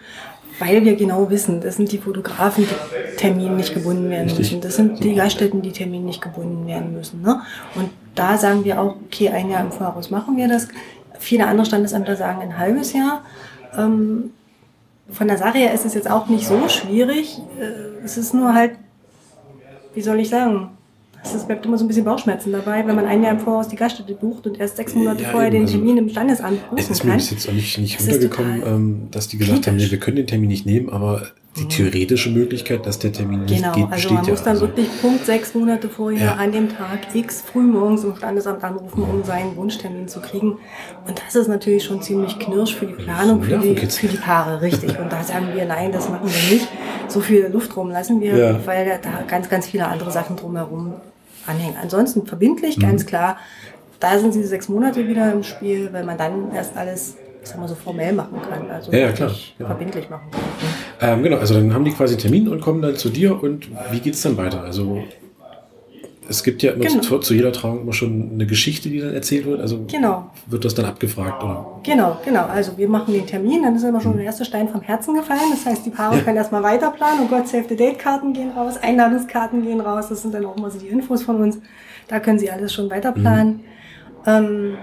weil 0.59 0.85
wir 0.85 0.97
genau 0.97 1.31
wissen, 1.31 1.61
das 1.61 1.77
sind 1.77 1.91
die 1.93 1.99
Fotografen, 1.99 2.67
die 2.67 3.17
Termin 3.17 3.57
nicht 3.57 3.75
gebunden 3.75 4.09
werden 4.11 4.37
müssen. 4.37 4.61
Das 4.61 4.77
sind 4.77 5.03
die 5.03 5.15
Gaststätten, 5.15 5.63
die 5.63 5.73
Termin 5.73 6.05
nicht 6.05 6.21
gebunden 6.21 6.67
werden 6.67 6.93
müssen. 6.95 7.23
Ne? 7.23 7.41
Und 7.75 7.91
da 8.15 8.39
sagen 8.39 8.65
wir 8.65 8.81
auch, 8.81 8.97
okay, 9.07 9.29
ein 9.31 9.51
Jahr 9.51 9.63
im 9.63 9.73
Voraus 9.73 10.11
machen 10.11 10.37
wir 10.37 10.49
das. 10.49 10.69
Viele 11.19 11.47
andere 11.47 11.67
Standesämter 11.67 12.17
sagen 12.17 12.41
ein 12.41 12.59
halbes 12.59 12.93
Jahr. 12.93 13.23
Ähm, 13.77 14.31
von 15.11 15.29
der 15.29 15.39
Sache 15.39 15.59
her 15.59 15.75
ist 15.75 15.85
es 15.85 15.95
jetzt 15.95 16.11
auch 16.11 16.29
nicht 16.29 16.47
so 16.47 16.69
schwierig. 16.69 17.41
Äh, 17.61 18.05
es 18.05 18.17
ist 18.17 18.35
nur 18.35 18.55
halt, 18.55 18.73
wie 19.95 20.03
soll 20.03 20.21
ich 20.21 20.29
sagen, 20.29 20.71
es 21.33 21.45
bleibt 21.45 21.65
immer 21.65 21.79
so 21.79 21.85
ein 21.85 21.89
bisschen 21.89 22.05
Bauchschmerzen 22.05 22.53
dabei, 22.53 22.87
wenn 22.87 22.97
man 22.97 23.07
ein 23.07 23.23
Jahr 23.23 23.33
im 23.33 23.41
Voraus 23.41 23.69
die 23.69 23.77
Gaststätte 23.77 24.15
bucht 24.15 24.47
und 24.47 24.59
erst 24.59 24.77
sechs 24.77 24.95
Monate 24.95 25.23
ja, 25.23 25.31
vorher 25.31 25.51
den 25.51 25.63
also 25.63 25.75
Termin 25.75 25.97
im 25.97 26.09
Standesamt 26.09 26.61
buchen 26.69 26.77
kann. 26.77 26.79
Es 26.79 26.91
ist 26.91 27.05
mir 27.05 27.15
bis 27.15 27.31
jetzt 27.31 27.49
auch 27.49 27.53
nicht, 27.53 27.79
nicht 27.79 28.01
runtergekommen, 28.01 28.63
ähm, 28.67 29.09
dass 29.11 29.29
die 29.29 29.39
gesagt 29.39 29.63
kritisch. 29.63 29.73
haben, 29.73 29.77
nee, 29.77 29.91
wir 29.91 29.99
können 29.99 30.17
den 30.17 30.27
Termin 30.27 30.49
nicht 30.49 30.67
nehmen, 30.67 30.91
aber 30.91 31.29
die 31.57 31.65
mhm. 31.65 31.69
theoretische 31.69 32.31
Möglichkeit, 32.31 32.85
dass 32.85 32.99
der 32.99 33.13
Termin 33.13 33.45
nicht 33.45 33.57
genau, 33.57 33.75
geht, 33.75 33.87
also 33.91 34.11
man 34.13 34.25
ja. 34.25 34.31
muss 34.31 34.43
dann 34.43 34.55
also. 34.55 34.67
wirklich 34.67 34.89
Punkt 35.01 35.25
sechs 35.25 35.55
Monate 35.55 35.89
vorher 35.89 36.25
ja. 36.25 36.35
an 36.35 36.51
dem 36.51 36.69
Tag 36.69 37.15
X 37.15 37.43
frühmorgens 37.43 38.03
im 38.03 38.17
Standesamt 38.17 38.65
anrufen, 38.65 39.05
um 39.05 39.23
seinen 39.23 39.57
Wunschtermin 39.57 40.09
zu 40.09 40.21
kriegen. 40.21 40.59
Und 41.07 41.23
das 41.25 41.37
ist 41.37 41.49
natürlich 41.49 41.85
schon 41.85 42.03
ziemlich 42.03 42.39
knirsch 42.39 42.75
für 42.75 42.87
die 42.87 42.95
Planung, 42.95 43.43
für 43.43 43.59
die, 43.59 43.77
für 43.77 44.09
die 44.09 44.17
Paare, 44.17 44.61
richtig. 44.63 44.99
Und 44.99 45.13
da 45.13 45.23
sagen 45.23 45.49
wir, 45.55 45.65
nein, 45.65 45.93
das 45.93 46.09
machen 46.09 46.29
wir 46.29 46.55
nicht. 46.55 46.69
So 47.09 47.21
viel 47.21 47.47
Luft 47.53 47.77
rum 47.77 47.91
lassen 47.91 48.21
wir, 48.21 48.37
ja. 48.37 48.67
weil 48.67 48.99
da 49.03 49.23
ganz, 49.29 49.49
ganz 49.49 49.67
viele 49.67 49.87
andere 49.87 50.11
Sachen 50.11 50.37
drumherum 50.37 50.95
anhängen. 51.47 51.77
Ansonsten 51.81 52.27
verbindlich, 52.27 52.79
mhm. 52.79 52.83
ganz 52.83 53.07
klar. 53.07 53.39
Da 54.01 54.19
sind 54.19 54.35
diese 54.35 54.49
sechs 54.49 54.69
Monate 54.69 55.07
wieder 55.09 55.33
im 55.33 55.43
Spiel, 55.43 55.93
weil 55.93 56.05
man 56.05 56.19
dann 56.19 56.53
erst 56.53 56.77
alles, 56.77 57.17
ich 57.43 57.49
sag 57.49 57.59
mal 57.59 57.69
so 57.69 57.75
formell 57.75 58.13
machen 58.13 58.41
kann. 58.49 58.71
Also 58.71 58.93
ja, 58.93 58.99
ja 58.99 59.13
klar. 59.13 59.31
Ja. 59.59 59.67
verbindlich 59.67 60.11
machen 60.11 60.31
kann. 60.31 60.41
Ähm, 61.01 61.23
genau, 61.23 61.37
also 61.39 61.55
dann 61.55 61.73
haben 61.73 61.85
die 61.85 61.93
quasi 61.93 62.15
einen 62.15 62.21
Termin 62.21 62.49
und 62.49 62.61
kommen 62.61 62.83
dann 62.83 62.97
zu 62.97 63.09
dir 63.09 63.43
und 63.43 63.69
wie 63.91 64.01
geht 64.01 64.15
es 64.15 64.23
dann 64.23 64.37
weiter? 64.37 64.63
Also 64.63 65.05
es 66.29 66.43
gibt 66.43 66.63
ja 66.63 66.73
immer 66.73 66.85
genau. 66.85 67.01
zu, 67.01 67.19
zu, 67.19 67.35
jeder 67.35 67.53
Trauung 67.53 67.83
immer 67.83 67.93
schon 67.93 68.31
eine 68.33 68.47
Geschichte, 68.47 68.89
die 68.89 69.01
dann 69.01 69.15
erzählt 69.15 69.47
wird. 69.47 69.61
Also 69.61 69.85
genau. 69.87 70.31
wird 70.47 70.65
das 70.65 70.75
dann 70.75 70.87
abgefragt, 70.87 71.43
oder? 71.43 71.81
Genau, 71.83 72.19
genau. 72.25 72.47
Also 72.47 72.77
wir 72.77 72.89
machen 72.89 73.13
den 73.13 73.27
Termin, 73.27 73.63
dann 73.63 73.77
ist 73.77 73.85
immer 73.85 74.01
schon 74.01 74.17
der 74.17 74.25
erste 74.25 74.45
Stein 74.45 74.69
vom 74.69 74.81
Herzen 74.81 75.15
gefallen. 75.15 75.51
Das 75.51 75.67
heißt, 75.67 75.85
die 75.85 75.91
Paare 75.91 76.17
ja. 76.17 76.23
können 76.23 76.37
erstmal 76.37 76.63
weiterplanen. 76.63 77.21
Oh 77.25 77.27
Gott, 77.29 77.49
Save 77.49 77.65
the 77.69 77.77
Date-Karten 77.77 78.33
gehen 78.33 78.51
raus, 78.51 78.79
Einladungskarten 78.81 79.63
gehen 79.63 79.81
raus. 79.81 80.09
Das 80.09 80.23
sind 80.23 80.35
dann 80.35 80.45
auch 80.47 80.57
immer 80.57 80.71
so 80.71 80.79
die 80.79 80.89
Infos 80.89 81.23
von 81.23 81.43
uns. 81.43 81.59
Da 82.09 82.21
können 82.21 82.39
sie 82.39 82.51
alles 82.51 82.73
schon 82.73 82.91
weiterplanen. 82.91 83.55
Mhm. 83.55 83.61
Ähm, 84.27 84.79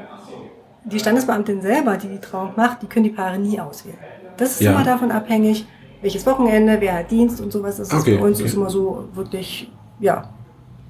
die 0.86 1.00
Standesbeamtin 1.00 1.62
selber, 1.62 1.98
die 1.98 2.08
die 2.08 2.20
Trauung 2.20 2.54
macht, 2.56 2.82
die 2.82 2.88
können 2.88 3.04
die 3.04 3.12
Paare 3.12 3.40
nie 3.40 3.60
auswählen. 3.60 3.98
Das 4.38 4.52
ist 4.52 4.62
ja. 4.62 4.72
immer 4.72 4.84
davon 4.84 5.12
abhängig, 5.12 5.66
welches 6.02 6.26
Wochenende, 6.26 6.78
wer 6.80 7.00
hat 7.00 7.12
Dienst 7.12 7.42
und 7.42 7.52
sowas. 7.52 7.78
Das 7.78 7.94
okay, 7.94 8.14
ist 8.14 8.20
bei 8.20 8.26
uns 8.26 8.40
okay. 8.40 8.48
ist 8.48 8.56
immer 8.56 8.70
so 8.70 9.08
wirklich, 9.14 9.72
ja, 10.00 10.30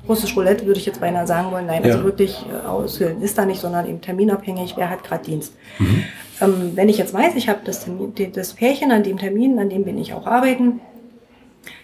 russisch 0.08 0.36
Roulette 0.36 0.66
würde 0.66 0.80
ich 0.80 0.86
jetzt 0.86 1.00
beinahe 1.00 1.28
sagen 1.28 1.52
wollen. 1.52 1.66
Nein, 1.66 1.84
also 1.84 1.90
ja. 1.90 1.96
also 1.96 2.06
wirklich 2.06 2.46
äh, 2.52 2.68
aushöhlen 2.68 3.22
ist 3.22 3.38
da 3.38 3.46
nicht, 3.46 3.62
sondern 3.62 3.88
eben 3.88 4.02
terminabhängig, 4.02 4.74
wer 4.78 4.90
hat 4.90 5.04
gerade 5.04 5.24
Dienst. 5.24 5.54
Mhm. 5.80 6.04
Ähm, 6.42 6.72
wenn 6.76 6.90
ich 6.90 6.98
jetzt 6.98 7.14
weiß, 7.14 7.36
ich 7.36 7.50
habe 7.50 7.60
das, 7.64 7.86
das 8.34 8.54
Pärchen 8.54 8.92
an 8.92 9.04
dem 9.04 9.18
Termin, 9.18 9.60
an 9.60 9.70
dem 9.70 9.84
bin 9.84 9.98
ich 9.98 10.14
auch 10.14 10.26
arbeiten, 10.26 10.82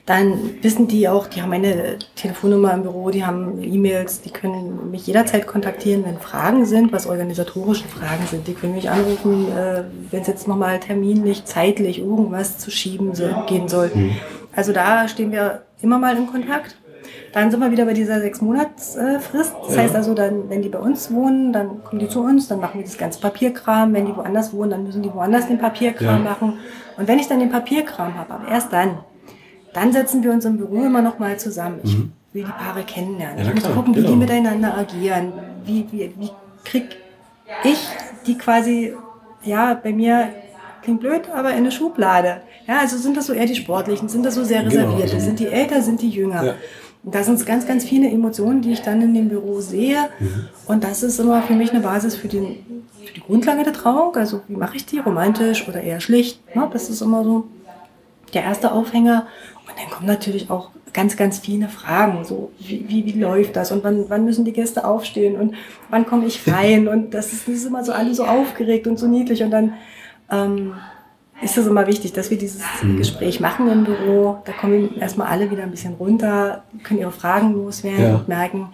dann 0.07 0.63
wissen 0.63 0.87
die 0.87 1.09
auch, 1.09 1.27
die 1.27 1.41
haben 1.41 1.51
eine 1.51 1.97
Telefonnummer 2.15 2.73
im 2.73 2.83
Büro, 2.83 3.09
die 3.09 3.25
haben 3.25 3.61
E-Mails, 3.61 4.21
die 4.21 4.29
können 4.29 4.89
mich 4.89 5.05
jederzeit 5.05 5.45
kontaktieren, 5.45 6.05
wenn 6.05 6.17
Fragen 6.17 6.65
sind, 6.65 6.93
was 6.93 7.07
organisatorische 7.07 7.87
Fragen 7.89 8.25
sind. 8.25 8.47
Die 8.47 8.53
können 8.53 8.73
mich 8.73 8.89
anrufen, 8.89 9.51
äh, 9.51 9.83
wenn 10.09 10.21
es 10.21 10.27
jetzt 10.27 10.47
nochmal 10.47 10.79
terminlich, 10.79 11.43
zeitlich 11.43 11.99
irgendwas 11.99 12.57
zu 12.57 12.71
schieben 12.71 13.15
so, 13.15 13.27
gehen 13.47 13.67
soll. 13.67 13.91
Mhm. 13.93 14.15
Also 14.55 14.71
da 14.71 15.09
stehen 15.09 15.33
wir 15.33 15.63
immer 15.81 15.99
mal 15.99 16.15
in 16.15 16.27
Kontakt. 16.27 16.77
Dann 17.37 17.51
sind 17.51 17.59
wir 17.59 17.69
wieder 17.69 17.85
bei 17.85 17.93
dieser 17.93 18.19
sechs 18.19 18.41
Monatsfrist. 18.41 19.53
Das 19.67 19.75
ja. 19.75 19.83
heißt 19.83 19.95
also, 19.95 20.15
dann, 20.15 20.49
wenn 20.49 20.63
die 20.63 20.69
bei 20.69 20.79
uns 20.79 21.11
wohnen, 21.11 21.53
dann 21.53 21.83
kommen 21.83 21.99
die 21.99 22.09
zu 22.09 22.23
uns, 22.23 22.47
dann 22.47 22.59
machen 22.59 22.79
wir 22.79 22.83
das 22.83 22.97
ganze 22.97 23.19
Papierkram. 23.19 23.93
Wenn 23.93 24.07
die 24.07 24.17
woanders 24.17 24.53
wohnen, 24.53 24.71
dann 24.71 24.83
müssen 24.83 25.03
die 25.03 25.13
woanders 25.13 25.45
den 25.45 25.59
Papierkram 25.59 26.23
ja. 26.25 26.31
machen. 26.31 26.53
Und 26.97 27.07
wenn 27.07 27.19
ich 27.19 27.27
dann 27.27 27.39
den 27.39 27.51
Papierkram 27.51 28.15
habe, 28.15 28.33
aber 28.33 28.47
erst 28.47 28.73
dann, 28.73 28.97
dann 29.71 29.93
setzen 29.93 30.23
wir 30.23 30.31
uns 30.31 30.45
im 30.45 30.57
Büro 30.57 30.83
immer 30.83 31.03
noch 31.03 31.19
mal 31.19 31.37
zusammen. 31.37 31.79
Ich 31.83 31.95
mhm. 31.95 32.11
will 32.33 32.43
die 32.43 32.51
Paare 32.51 32.81
kennenlernen. 32.81 33.37
Ja, 33.37 33.43
ich 33.43 33.53
muss 33.53 33.71
gucken, 33.71 33.93
wie 33.93 33.99
genau. 33.99 34.13
die 34.13 34.15
miteinander 34.15 34.75
agieren. 34.75 35.33
Wie, 35.63 35.85
wie, 35.91 36.11
wie 36.17 36.31
krieg 36.65 36.97
ich 37.63 37.87
die 38.25 38.35
quasi, 38.35 38.95
ja, 39.43 39.75
bei 39.75 39.93
mir 39.93 40.29
klingt 40.81 41.01
blöd, 41.01 41.29
aber 41.31 41.51
in 41.51 41.57
eine 41.57 41.71
Schublade. 41.71 42.41
Ja, 42.67 42.79
also 42.79 42.97
sind 42.97 43.15
das 43.15 43.27
so 43.27 43.33
eher 43.33 43.45
die 43.45 43.53
Sportlichen, 43.53 44.09
sind 44.09 44.25
das 44.25 44.33
so 44.33 44.43
sehr 44.43 44.63
genau, 44.63 44.73
Reservierte, 44.73 45.11
genau, 45.11 45.23
sind 45.23 45.39
die 45.39 45.47
älter, 45.47 45.83
sind 45.83 46.01
die 46.01 46.09
jünger. 46.09 46.43
Ja. 46.43 46.53
Da 47.11 47.23
sind 47.23 47.45
ganz, 47.45 47.65
ganz 47.65 47.85
viele 47.85 48.09
Emotionen, 48.09 48.61
die 48.61 48.71
ich 48.71 48.81
dann 48.81 49.01
in 49.01 49.13
dem 49.13 49.29
Büro 49.29 49.61
sehe. 49.61 50.09
Mhm. 50.19 50.49
Und 50.67 50.83
das 50.83 51.03
ist 51.03 51.19
immer 51.19 51.41
für 51.41 51.53
mich 51.53 51.71
eine 51.71 51.79
Basis 51.79 52.15
für, 52.15 52.27
den, 52.27 52.57
für 53.05 53.13
die 53.13 53.21
Grundlage 53.21 53.63
der 53.63 53.73
Trauung. 53.73 54.15
Also 54.15 54.41
wie 54.47 54.55
mache 54.55 54.75
ich 54.75 54.85
die? 54.85 54.99
Romantisch 54.99 55.67
oder 55.67 55.81
eher 55.81 55.99
schlicht? 55.99 56.39
Ne? 56.55 56.69
Das 56.71 56.89
ist 56.89 57.01
immer 57.01 57.23
so 57.23 57.47
der 58.33 58.43
erste 58.43 58.71
Aufhänger. 58.71 59.27
Und 59.67 59.73
dann 59.77 59.89
kommen 59.89 60.07
natürlich 60.07 60.49
auch 60.49 60.71
ganz, 60.93 61.15
ganz 61.15 61.39
viele 61.39 61.69
Fragen. 61.69 62.25
So, 62.25 62.51
wie, 62.59 62.85
wie, 62.87 63.05
wie 63.05 63.19
läuft 63.19 63.55
das? 63.55 63.71
Und 63.71 63.83
wann, 63.83 64.09
wann 64.09 64.25
müssen 64.25 64.45
die 64.45 64.53
Gäste 64.53 64.85
aufstehen? 64.85 65.35
Und 65.35 65.55
wann 65.89 66.05
komme 66.05 66.25
ich 66.25 66.41
rein? 66.51 66.87
Und 66.87 67.13
das 67.13 67.33
ist, 67.33 67.47
das 67.47 67.55
ist 67.55 67.65
immer 67.65 67.83
so 67.83 67.93
alle 67.93 68.13
so 68.13 68.25
aufgeregt 68.25 68.87
und 68.87 68.97
so 68.97 69.07
niedlich. 69.07 69.43
Und 69.43 69.51
dann 69.51 69.73
ähm, 70.31 70.73
ist 71.41 71.57
es 71.57 71.67
immer 71.67 71.87
wichtig, 71.87 72.13
dass 72.13 72.29
wir 72.29 72.37
dieses 72.37 72.61
mhm. 72.81 72.97
Gespräch 72.97 73.39
machen 73.39 73.69
im 73.69 73.83
Büro. 73.83 74.37
Da 74.45 74.53
kommen 74.53 74.97
erstmal 74.99 75.27
alle 75.27 75.51
wieder 75.51 75.63
ein 75.63 75.71
bisschen 75.71 75.93
runter, 75.93 76.63
können 76.83 76.99
ihre 76.99 77.11
Fragen 77.11 77.53
loswerden 77.53 78.03
ja. 78.03 78.15
und 78.15 78.27
merken, 78.27 78.69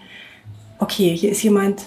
okay, 0.80 1.16
hier 1.16 1.32
ist 1.32 1.44
jemand, 1.44 1.84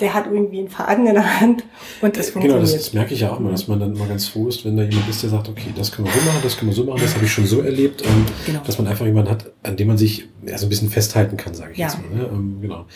der 0.00 0.14
hat 0.14 0.26
irgendwie 0.26 0.60
einen 0.60 0.68
Faden 0.68 1.06
in 1.06 1.14
der 1.14 1.40
Hand 1.40 1.64
und 2.00 2.16
das 2.16 2.30
funktioniert. 2.30 2.60
Genau, 2.60 2.60
das, 2.60 2.72
das 2.72 2.94
merke 2.94 3.12
ich 3.12 3.20
ja 3.20 3.30
auch 3.30 3.38
immer, 3.38 3.50
dass 3.50 3.68
man 3.68 3.78
dann 3.78 3.92
mal 3.92 4.08
ganz 4.08 4.28
froh 4.28 4.48
ist, 4.48 4.64
wenn 4.64 4.76
da 4.76 4.82
jemand 4.82 5.08
ist, 5.08 5.22
der 5.22 5.30
sagt, 5.30 5.48
okay, 5.48 5.72
das 5.76 5.92
können 5.92 6.08
wir 6.08 6.14
so 6.14 6.26
machen, 6.26 6.40
das 6.42 6.56
können 6.56 6.70
wir 6.70 6.74
so 6.74 6.84
machen, 6.84 7.00
das 7.02 7.14
habe 7.14 7.24
ich 7.26 7.32
schon 7.32 7.46
so 7.46 7.60
erlebt, 7.60 8.02
ähm, 8.02 8.24
genau. 8.46 8.60
dass 8.66 8.78
man 8.78 8.86
einfach 8.86 9.04
jemanden 9.04 9.30
hat, 9.30 9.52
an 9.62 9.76
dem 9.76 9.88
man 9.88 9.98
sich 9.98 10.28
ja, 10.46 10.56
so 10.56 10.66
ein 10.66 10.68
bisschen 10.70 10.88
festhalten 10.88 11.36
kann, 11.36 11.52
sage 11.52 11.72
ich 11.72 11.78
ja. 11.78 11.88
jetzt 11.88 11.98
mal. 11.98 12.16
Ne? 12.16 12.30
Ähm, 12.32 12.58
genau. 12.62 12.86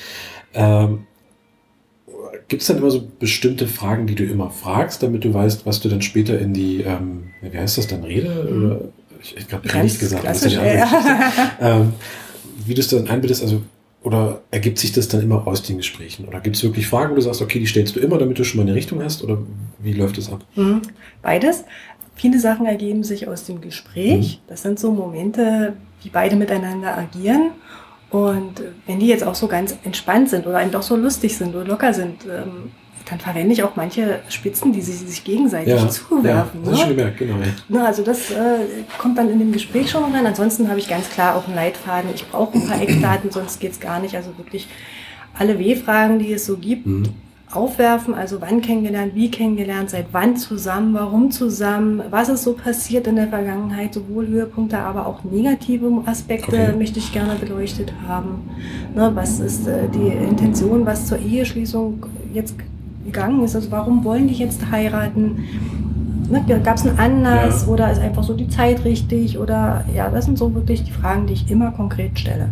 Ähm, 0.54 1.06
Gibt 2.48 2.62
es 2.62 2.68
dann 2.68 2.78
immer 2.78 2.90
so 2.90 3.08
bestimmte 3.18 3.66
Fragen, 3.66 4.06
die 4.06 4.14
du 4.14 4.24
immer 4.24 4.50
fragst, 4.50 5.02
damit 5.02 5.24
du 5.24 5.32
weißt, 5.32 5.66
was 5.66 5.80
du 5.80 5.88
dann 5.88 6.02
später 6.02 6.38
in 6.38 6.54
die, 6.54 6.82
ähm, 6.82 7.24
wie 7.40 7.56
heißt 7.56 7.78
das 7.78 7.86
dann, 7.86 8.04
Rede? 8.04 8.48
Mhm. 8.50 8.64
Oder 8.64 8.80
ich, 9.22 9.36
ich 9.36 9.52
habe 9.52 9.82
nicht 9.82 10.00
gesagt, 10.00 10.24
ist 10.24 10.52
ja 10.52 10.62
ähm, 11.60 11.92
wie 12.66 12.74
du 12.74 12.80
es 12.80 12.88
dann 12.88 13.08
einbittest, 13.08 13.42
also 13.42 13.62
oder 14.04 14.42
ergibt 14.50 14.78
sich 14.78 14.92
das 14.92 15.08
dann 15.08 15.22
immer 15.22 15.46
aus 15.46 15.62
den 15.62 15.78
Gesprächen? 15.78 16.26
Oder 16.26 16.40
gibt 16.40 16.56
es 16.56 16.62
wirklich 16.62 16.86
Fragen, 16.86 17.12
wo 17.12 17.14
du 17.14 17.22
sagst, 17.22 17.40
okay, 17.40 17.58
die 17.58 17.66
stellst 17.66 17.96
du 17.96 18.00
immer, 18.00 18.18
damit 18.18 18.38
du 18.38 18.44
schon 18.44 18.58
mal 18.58 18.64
eine 18.64 18.74
Richtung 18.74 19.02
hast? 19.02 19.24
Oder 19.24 19.38
wie 19.78 19.94
läuft 19.94 20.18
das 20.18 20.30
ab? 20.30 20.44
Mhm. 20.56 20.82
Beides. 21.22 21.64
Viele 22.14 22.38
Sachen 22.38 22.66
ergeben 22.66 23.02
sich 23.02 23.26
aus 23.26 23.44
dem 23.44 23.62
Gespräch. 23.62 24.40
Mhm. 24.42 24.48
Das 24.48 24.60
sind 24.60 24.78
so 24.78 24.92
Momente, 24.92 25.72
wie 26.02 26.10
beide 26.10 26.36
miteinander 26.36 26.96
agieren. 26.98 27.52
Und 28.10 28.62
wenn 28.86 29.00
die 29.00 29.06
jetzt 29.06 29.24
auch 29.24 29.34
so 29.34 29.48
ganz 29.48 29.76
entspannt 29.84 30.30
sind 30.30 30.46
oder 30.46 30.62
eben 30.62 30.70
doch 30.70 30.82
so 30.82 30.96
lustig 30.96 31.36
sind 31.36 31.54
oder 31.54 31.64
locker 31.64 31.92
sind, 31.92 32.24
ähm, 32.24 32.70
dann 33.08 33.20
verwende 33.20 33.52
ich 33.52 33.62
auch 33.62 33.76
manche 33.76 34.20
Spitzen, 34.28 34.72
die 34.72 34.80
sie 34.80 34.92
sich 34.92 35.24
gegenseitig 35.24 35.74
ja, 35.74 35.88
zuwerfen. 35.88 36.64
Ja, 36.64 36.70
das 36.70 36.78
ne? 36.78 36.86
schon 36.86 36.96
gemerkt, 36.96 37.18
genau. 37.18 37.36
Ne, 37.68 37.86
also 37.86 38.02
das 38.02 38.30
äh, 38.30 38.60
kommt 38.98 39.18
dann 39.18 39.28
in 39.28 39.38
dem 39.38 39.52
Gespräch 39.52 39.90
schon 39.90 40.04
rein. 40.04 40.26
Ansonsten 40.26 40.68
habe 40.68 40.78
ich 40.78 40.88
ganz 40.88 41.10
klar 41.10 41.36
auch 41.36 41.46
einen 41.46 41.54
Leitfaden. 41.54 42.10
Ich 42.14 42.26
brauche 42.28 42.56
ein 42.56 42.66
paar 42.66 42.80
Eckdaten, 42.80 43.30
sonst 43.30 43.60
geht 43.60 43.72
es 43.72 43.80
gar 43.80 44.00
nicht. 44.00 44.14
Also 44.16 44.36
wirklich 44.38 44.68
alle 45.34 45.58
W-Fragen, 45.58 46.18
die 46.18 46.32
es 46.32 46.46
so 46.46 46.56
gibt, 46.56 46.86
mhm. 46.86 47.10
Aufwerfen. 47.52 48.14
Also 48.14 48.40
wann 48.40 48.60
kennengelernt, 48.60 49.14
wie 49.14 49.30
kennengelernt, 49.30 49.90
seit 49.90 50.06
wann 50.12 50.36
zusammen, 50.36 50.94
warum 50.94 51.30
zusammen, 51.30 52.02
was 52.10 52.28
ist 52.28 52.42
so 52.42 52.54
passiert 52.54 53.06
in 53.06 53.16
der 53.16 53.28
Vergangenheit, 53.28 53.94
sowohl 53.94 54.26
Höhepunkte, 54.26 54.78
aber 54.78 55.06
auch 55.06 55.24
negative 55.24 55.90
Aspekte 56.06 56.56
okay. 56.56 56.76
möchte 56.76 56.98
ich 56.98 57.12
gerne 57.12 57.34
beleuchtet 57.34 57.92
haben. 58.06 58.50
Ne, 58.94 59.10
was 59.14 59.40
ist 59.40 59.66
äh, 59.66 59.88
die 59.88 60.08
Intention, 60.08 60.86
was 60.86 61.06
zur 61.06 61.18
Eheschließung 61.18 62.06
jetzt 62.32 62.56
gegangen 63.04 63.44
ist. 63.44 63.54
Also 63.54 63.70
warum 63.70 64.04
wollen 64.04 64.28
die 64.28 64.34
jetzt 64.34 64.70
heiraten? 64.70 65.44
Ne, 66.30 66.42
Gab 66.62 66.76
es 66.76 66.86
einen 66.86 66.98
Anlass 66.98 67.62
ja. 67.62 67.68
oder 67.68 67.92
ist 67.92 68.00
einfach 68.00 68.24
so 68.24 68.34
die 68.34 68.48
Zeit 68.48 68.84
richtig? 68.84 69.38
Oder 69.38 69.84
ja, 69.94 70.08
das 70.08 70.24
sind 70.24 70.38
so 70.38 70.54
wirklich 70.54 70.82
die 70.82 70.90
Fragen, 70.90 71.26
die 71.26 71.34
ich 71.34 71.50
immer 71.50 71.70
konkret 71.70 72.18
stelle. 72.18 72.48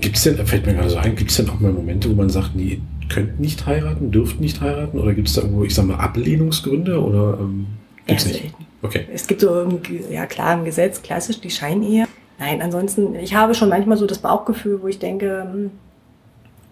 Gibt 0.00 0.16
es 0.16 0.22
denn, 0.22 0.36
fällt 0.46 0.66
mir 0.66 0.74
gerade 0.74 0.90
so 0.90 0.96
ein, 0.96 1.14
gibt 1.16 1.30
es 1.30 1.36
denn 1.36 1.48
auch 1.48 1.60
mal 1.60 1.72
Momente, 1.72 2.10
wo 2.10 2.14
man 2.14 2.28
sagt, 2.28 2.54
nee, 2.54 2.80
könnt 3.12 3.40
nicht 3.40 3.66
heiraten, 3.66 4.10
dürft 4.10 4.40
nicht 4.40 4.60
heiraten? 4.60 4.98
Oder 4.98 5.14
gibt 5.14 5.28
es 5.28 5.34
da 5.34 5.42
irgendwo, 5.42 5.64
ich 5.64 5.74
sag 5.74 5.86
mal, 5.86 5.98
Ablehnungsgründe? 5.98 7.00
Oder 7.00 7.38
ähm, 7.40 7.66
gibt's 8.06 8.26
nicht? 8.26 8.52
Okay. 8.82 9.06
Es 9.12 9.26
gibt 9.26 9.42
so, 9.42 9.80
ja 10.10 10.26
klar, 10.26 10.54
im 10.54 10.64
Gesetz 10.64 11.02
klassisch 11.02 11.40
die 11.40 11.50
Scheinehe. 11.50 12.06
Nein, 12.38 12.60
ansonsten, 12.60 13.14
ich 13.14 13.34
habe 13.34 13.54
schon 13.54 13.68
manchmal 13.68 13.96
so 13.96 14.06
das 14.06 14.18
Bauchgefühl, 14.18 14.82
wo 14.82 14.88
ich 14.88 14.98
denke, 14.98 15.46
hm, 15.52 15.70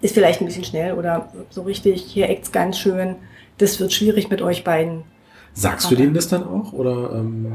ist 0.01 0.15
vielleicht 0.15 0.41
ein 0.41 0.47
bisschen 0.47 0.65
schnell 0.65 0.95
oder 0.95 1.31
so 1.51 1.63
richtig, 1.63 2.03
hier 2.03 2.29
eckt's 2.29 2.51
ganz 2.51 2.79
schön. 2.79 3.17
Das 3.59 3.79
wird 3.79 3.93
schwierig 3.93 4.31
mit 4.31 4.43
euch 4.43 4.65
beiden. 4.65 5.03
Sagst 5.53 5.87
aber 5.87 5.97
du 5.97 6.03
denen 6.03 6.15
das 6.15 6.29
dann 6.29 6.45
auch? 6.45 6.73
Oder, 6.73 7.13
ähm 7.15 7.53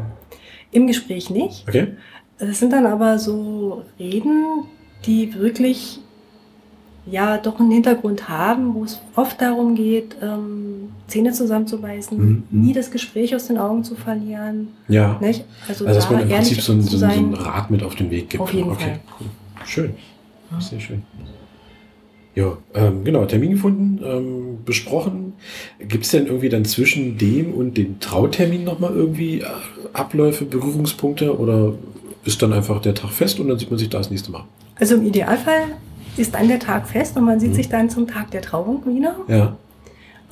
Im 0.72 0.88
Gespräch 0.88 1.30
nicht. 1.30 1.65
Okay. 1.68 1.88
Das 2.38 2.60
sind 2.60 2.72
dann 2.72 2.86
aber 2.86 3.18
so 3.18 3.84
Reden, 3.98 4.65
die 5.06 5.34
wirklich 5.36 6.00
ja 7.06 7.38
doch 7.38 7.60
einen 7.60 7.72
Hintergrund 7.72 8.30
haben, 8.30 8.74
wo 8.74 8.84
es 8.84 9.00
oft 9.16 9.40
darum 9.42 9.76
geht, 9.76 10.16
ähm, 10.22 10.90
Zähne 11.08 11.34
zusammenzubeißen, 11.34 12.18
mhm. 12.18 12.44
nie 12.50 12.74
das 12.74 12.90
Gespräch 12.90 13.36
aus 13.36 13.48
den 13.48 13.58
Augen 13.58 13.84
zu 13.84 13.96
verlieren. 13.96 14.70
Ja. 14.88 15.18
Nicht? 15.22 15.46
Also, 15.68 15.86
also 15.86 16.00
dass 16.00 16.10
da 16.10 16.16
man 16.16 16.24
im 16.24 16.30
Prinzip 16.30 16.62
so 16.62 16.74
ein, 16.74 16.82
so, 16.82 16.98
so 16.98 17.06
ein, 17.06 17.34
Rat 17.34 17.70
mit 17.70 17.84
auf 17.84 17.96
den 17.96 18.10
Weg 18.10 18.32
gibt. 18.32 18.42
Auf 18.42 18.54
jeden 18.54 18.72
okay. 18.72 18.84
Fall. 18.84 19.00
Cool. 19.20 19.28
Schön. 19.66 19.94
Sehr 20.60 20.80
schön. 20.80 21.04
Ja, 22.36 22.58
ähm, 22.74 23.04
genau, 23.04 23.26
Termin 23.26 23.52
gefunden, 23.52 24.02
ähm, 24.04 24.58
besprochen. 24.66 25.34
Gibt 25.80 26.04
es 26.04 26.12
denn 26.12 26.28
irgendwie 26.28 26.50
dann 26.50 26.66
zwischen 26.66 27.18
dem 27.18 27.54
und 27.54 27.78
dem 27.78 28.00
Trautermin 28.02 28.64
nochmal 28.66 28.94
irgendwie 28.94 29.40
äh, 29.40 29.46
Abläufe, 29.94 30.44
Berührungspunkte 30.44 31.38
oder 31.38 31.74
ist 32.26 32.42
dann 32.42 32.52
einfach 32.52 32.82
der 32.82 32.94
Tag 32.94 33.12
fest 33.12 33.40
und 33.40 33.48
dann 33.48 33.58
sieht 33.58 33.70
man 33.70 33.80
sich 33.80 33.90
da 33.90 34.00
das 34.00 34.10
nächste 34.10 34.32
Mal? 34.32 34.44
Also 34.78 34.96
im 34.96 35.06
Idealfall 35.06 35.78
ist 36.18 36.36
dann 36.36 36.48
der 36.48 36.60
Tag 36.60 36.88
fest 36.88 37.18
und 37.18 37.26
man 37.26 37.40
sieht 37.40 37.52
mhm. 37.52 37.56
sich 37.56 37.70
dann 37.70 37.90
zum 37.90 38.08
Tag 38.08 38.32
der 38.32 38.42
Trauung 38.42 38.86
wieder. 38.86 39.16
Ja. 39.28 39.56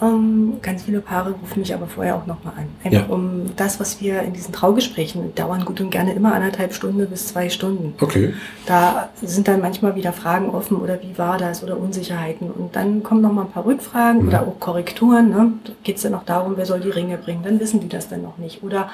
Ähm, 0.03 0.53
ganz 0.61 0.83
viele 0.83 0.99
Paare 0.99 1.31
rufen 1.31 1.59
mich 1.59 1.73
aber 1.73 1.87
vorher 1.87 2.15
auch 2.15 2.25
nochmal 2.25 2.53
an. 2.57 2.65
Einfach 2.83 3.07
ja. 3.07 3.13
um 3.13 3.55
das, 3.55 3.79
was 3.79 4.01
wir 4.01 4.21
in 4.21 4.33
diesen 4.33 4.53
Traugesprächen 4.53 5.33
dauern 5.35 5.63
gut 5.63 5.79
und 5.79 5.91
gerne 5.91 6.13
immer 6.13 6.33
anderthalb 6.33 6.73
Stunden 6.73 7.07
bis 7.07 7.27
zwei 7.27 7.49
Stunden. 7.49 7.93
Okay. 8.01 8.33
Da 8.65 9.09
sind 9.21 9.47
dann 9.47 9.61
manchmal 9.61 9.95
wieder 9.95 10.11
Fragen 10.11 10.49
offen 10.49 10.77
oder 10.77 11.01
wie 11.01 11.17
war 11.17 11.37
das 11.37 11.63
oder 11.63 11.77
Unsicherheiten. 11.77 12.51
Und 12.51 12.75
dann 12.75 13.03
kommen 13.03 13.21
nochmal 13.21 13.45
ein 13.45 13.51
paar 13.51 13.65
Rückfragen 13.65 14.23
mhm. 14.23 14.27
oder 14.27 14.41
auch 14.41 14.59
Korrekturen. 14.59 15.29
Ne? 15.29 15.53
Da 15.63 15.73
geht 15.83 15.97
es 15.97 16.03
dann 16.03 16.15
auch 16.15 16.25
darum, 16.25 16.53
wer 16.57 16.65
soll 16.65 16.81
die 16.81 16.89
Ringe 16.89 17.17
bringen. 17.17 17.43
Dann 17.43 17.59
wissen 17.59 17.79
die 17.79 17.89
das 17.89 18.09
dann 18.09 18.23
noch 18.23 18.37
nicht. 18.37 18.63
Oder 18.63 18.89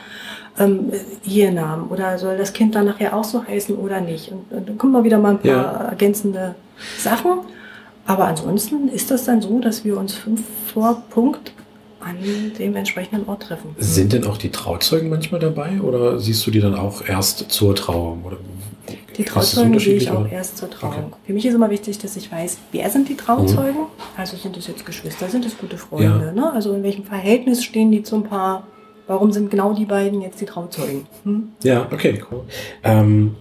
ähm, 0.60 0.92
ihr 1.24 1.52
Namen. 1.52 1.88
Oder 1.90 2.20
soll 2.20 2.38
das 2.38 2.54
Kind 2.54 2.76
dann 2.76 2.86
nachher 2.86 3.16
auch 3.16 3.24
so 3.24 3.44
heißen 3.46 3.76
oder 3.76 4.02
nicht. 4.02 4.32
Und, 4.32 4.52
und 4.52 4.70
dann 4.70 4.78
kommen 4.78 4.94
wir 4.94 5.04
wieder 5.04 5.18
mal 5.18 5.32
ein 5.32 5.40
paar 5.40 5.52
ja. 5.52 5.72
ergänzende 5.90 6.56
Sachen. 7.00 7.40
Aber 8.10 8.26
ansonsten 8.26 8.90
ist 8.90 9.12
das 9.12 9.26
dann 9.26 9.40
so, 9.40 9.60
dass 9.60 9.86
wir 9.86 9.96
uns 9.96 10.16
fünf 10.16 10.42
vor 10.74 11.04
Punkt 11.12 11.54
an 12.00 12.18
dem 12.58 12.76
entsprechenden 12.76 13.30
Ort 13.30 13.44
treffen. 13.44 13.76
Sind 13.78 14.14
denn 14.14 14.26
auch 14.26 14.38
die 14.38 14.50
Trauzeugen 14.50 15.12
manchmal 15.12 15.40
dabei 15.40 15.80
oder 15.80 16.20
siehst 16.20 16.46
du 16.48 16.50
die 16.50 16.60
dann 16.60 16.74
auch 16.74 17.08
erst 17.08 17.52
zur 17.52 17.76
Trauung? 17.76 18.24
Oder 18.24 18.38
die 19.16 19.24
Trauzeugen 19.24 19.78
sehe 19.78 19.98
ich 19.98 20.10
auch 20.10 20.28
erst 20.28 20.58
zur 20.58 20.72
Trauung. 20.72 20.94
Okay. 20.94 21.18
Für 21.28 21.34
mich 21.34 21.46
ist 21.46 21.54
immer 21.54 21.70
wichtig, 21.70 22.00
dass 22.00 22.16
ich 22.16 22.32
weiß, 22.32 22.58
wer 22.72 22.90
sind 22.90 23.10
die 23.10 23.16
Trauzeugen? 23.16 23.82
Mhm. 23.82 24.18
Also 24.18 24.38
sind 24.38 24.58
es 24.58 24.66
jetzt 24.66 24.88
Geschwister, 24.88 25.30
sind 25.30 25.46
es 25.46 25.56
gute 25.56 25.78
Freunde? 25.78 26.26
Ja. 26.26 26.32
Ne? 26.32 26.52
Also 26.52 26.74
in 26.74 26.82
welchem 26.82 27.04
Verhältnis 27.04 27.64
stehen 27.64 27.92
die 27.92 28.02
zum 28.02 28.24
Paar? 28.24 28.66
Warum 29.06 29.32
sind 29.32 29.52
genau 29.52 29.74
die 29.74 29.86
beiden 29.86 30.22
jetzt 30.22 30.42
die 30.42 30.46
Trauzeugen? 30.46 31.06
Hm? 31.26 31.50
Ja, 31.62 31.88
okay, 31.92 32.24
cool. 32.32 32.42
Ähm, 32.84 33.36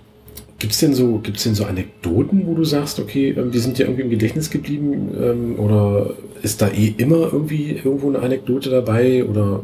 Gibt 0.58 0.72
es 0.72 0.80
denn, 0.80 0.92
so, 0.92 1.18
denn 1.18 1.54
so 1.54 1.64
Anekdoten, 1.64 2.44
wo 2.46 2.54
du 2.54 2.64
sagst, 2.64 2.98
okay, 2.98 3.30
ähm, 3.30 3.52
die 3.52 3.60
sind 3.60 3.78
ja 3.78 3.86
irgendwie 3.86 4.02
im 4.02 4.10
Gedächtnis 4.10 4.50
geblieben? 4.50 5.10
Ähm, 5.16 5.58
oder 5.58 6.14
ist 6.42 6.60
da 6.60 6.68
eh 6.68 6.94
immer 6.96 7.32
irgendwie 7.32 7.72
irgendwo 7.72 8.08
eine 8.08 8.18
Anekdote 8.18 8.68
dabei? 8.68 9.24
Oder? 9.24 9.62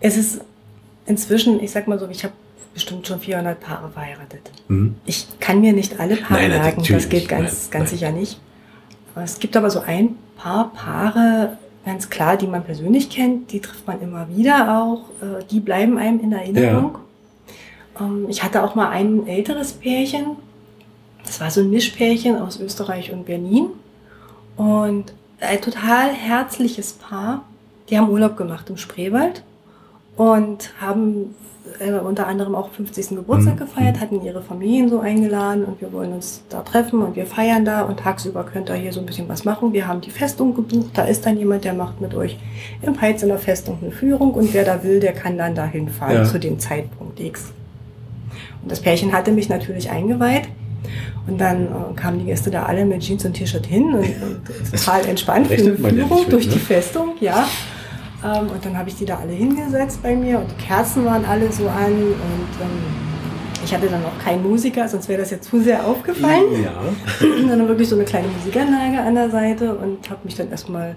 Es 0.00 0.18
ist 0.18 0.42
inzwischen, 1.06 1.62
ich 1.62 1.70
sag 1.70 1.88
mal 1.88 1.98
so, 1.98 2.06
ich 2.10 2.22
habe 2.22 2.34
bestimmt 2.74 3.06
schon 3.06 3.18
400 3.18 3.58
Paare 3.58 3.88
verheiratet. 3.88 4.50
Mhm. 4.68 4.96
Ich 5.06 5.26
kann 5.40 5.62
mir 5.62 5.72
nicht 5.72 5.98
alle 5.98 6.16
Paare 6.16 6.48
nein, 6.48 6.50
merken, 6.50 6.82
das 6.86 7.08
geht 7.08 7.26
ganz, 7.26 7.42
nein, 7.62 7.70
ganz 7.70 7.72
nein. 7.72 7.86
sicher 7.86 8.12
nicht. 8.12 8.38
Es 9.14 9.38
gibt 9.38 9.56
aber 9.56 9.70
so 9.70 9.80
ein 9.80 10.16
paar 10.36 10.70
Paare, 10.74 11.56
ganz 11.86 12.10
klar, 12.10 12.36
die 12.36 12.46
man 12.46 12.62
persönlich 12.62 13.08
kennt, 13.08 13.50
die 13.52 13.60
trifft 13.60 13.86
man 13.86 14.02
immer 14.02 14.28
wieder 14.36 14.82
auch, 14.82 15.08
äh, 15.22 15.42
die 15.50 15.60
bleiben 15.60 15.96
einem 15.96 16.20
in 16.20 16.32
Erinnerung. 16.32 16.92
Ja. 16.92 17.00
Ähm, 18.00 18.26
ich 18.28 18.42
hatte 18.42 18.62
auch 18.62 18.74
mal 18.74 18.90
ein 18.90 19.26
älteres 19.26 19.72
Pärchen. 19.72 20.36
Das 21.24 21.40
war 21.40 21.50
so 21.50 21.60
ein 21.60 21.70
Mischpärchen 21.70 22.38
aus 22.40 22.60
Österreich 22.60 23.12
und 23.12 23.26
Berlin. 23.26 23.68
Und 24.56 25.12
ein 25.40 25.60
total 25.60 26.12
herzliches 26.12 26.92
Paar. 26.92 27.44
Die 27.90 27.98
haben 27.98 28.08
Urlaub 28.08 28.36
gemacht 28.36 28.68
im 28.70 28.76
Spreewald 28.76 29.42
und 30.16 30.72
haben 30.80 31.34
äh, 31.78 31.92
unter 31.92 32.26
anderem 32.26 32.54
auch 32.54 32.70
50. 32.70 33.10
Geburtstag 33.10 33.54
mhm. 33.54 33.58
gefeiert, 33.58 34.00
hatten 34.00 34.24
ihre 34.24 34.42
Familien 34.42 34.88
so 34.88 35.00
eingeladen 35.00 35.64
und 35.64 35.80
wir 35.80 35.92
wollen 35.92 36.12
uns 36.12 36.42
da 36.48 36.62
treffen 36.62 37.02
und 37.02 37.16
wir 37.16 37.26
feiern 37.26 37.64
da 37.64 37.82
und 37.82 38.00
tagsüber 38.00 38.44
könnt 38.44 38.70
ihr 38.70 38.76
hier 38.76 38.92
so 38.92 39.00
ein 39.00 39.06
bisschen 39.06 39.28
was 39.28 39.44
machen. 39.44 39.72
Wir 39.72 39.86
haben 39.86 40.00
die 40.00 40.10
Festung 40.10 40.54
gebucht, 40.54 40.90
da 40.94 41.04
ist 41.04 41.26
dann 41.26 41.36
jemand, 41.36 41.64
der 41.64 41.74
macht 41.74 42.00
mit 42.00 42.14
euch 42.14 42.38
im 42.82 42.94
Peitz 42.94 43.22
in 43.22 43.28
der 43.28 43.38
Festung 43.38 43.78
eine 43.82 43.90
Führung 43.90 44.32
und 44.32 44.52
wer 44.54 44.64
da 44.64 44.82
will, 44.82 45.00
der 45.00 45.12
kann 45.12 45.36
dann 45.38 45.54
dahin 45.54 45.88
fahren 45.88 46.14
ja. 46.14 46.24
zu 46.24 46.38
dem 46.38 46.58
Zeitpunkt 46.58 47.20
X. 47.20 47.52
Das 48.68 48.80
Pärchen 48.80 49.12
hatte 49.12 49.32
mich 49.32 49.48
natürlich 49.48 49.90
eingeweiht. 49.90 50.48
Und 51.26 51.40
dann 51.40 51.66
äh, 51.66 51.94
kamen 51.96 52.20
die 52.20 52.26
Gäste 52.26 52.50
da 52.50 52.64
alle 52.64 52.84
mit 52.84 53.00
Jeans 53.00 53.24
und 53.24 53.34
T-Shirt 53.34 53.66
hin 53.66 53.94
und, 53.94 54.04
und 54.04 54.40
total 54.70 55.04
entspannt 55.06 55.48
für 55.48 55.54
eine 55.54 55.76
Führung 55.76 56.22
ja 56.22 56.30
durch 56.30 56.46
ne? 56.46 56.52
die 56.52 56.58
Festung, 56.60 57.14
ja. 57.20 57.48
Ähm, 58.24 58.48
und 58.48 58.64
dann 58.64 58.78
habe 58.78 58.88
ich 58.88 58.96
die 58.96 59.04
da 59.04 59.18
alle 59.18 59.32
hingesetzt 59.32 60.02
bei 60.02 60.14
mir 60.14 60.38
und 60.38 60.50
die 60.50 60.64
Kerzen 60.64 61.04
waren 61.04 61.24
alle 61.24 61.50
so 61.50 61.68
an 61.68 61.92
und 61.92 62.60
ähm, 62.60 63.06
ich 63.64 63.74
hatte 63.74 63.88
dann 63.88 64.04
auch 64.04 64.24
keinen 64.24 64.44
Musiker, 64.44 64.88
sonst 64.88 65.08
wäre 65.08 65.20
das 65.20 65.30
jetzt 65.30 65.50
zu 65.50 65.60
sehr 65.60 65.84
aufgefallen. 65.84 66.62
Ja. 66.62 67.26
Und 67.26 67.48
dann 67.48 67.66
wirklich 67.66 67.88
so 67.88 67.96
eine 67.96 68.04
kleine 68.04 68.28
Musikanlage 68.28 69.00
an 69.00 69.16
der 69.16 69.30
Seite 69.30 69.74
und 69.74 70.08
habe 70.08 70.20
mich 70.22 70.36
dann 70.36 70.50
erstmal 70.50 70.94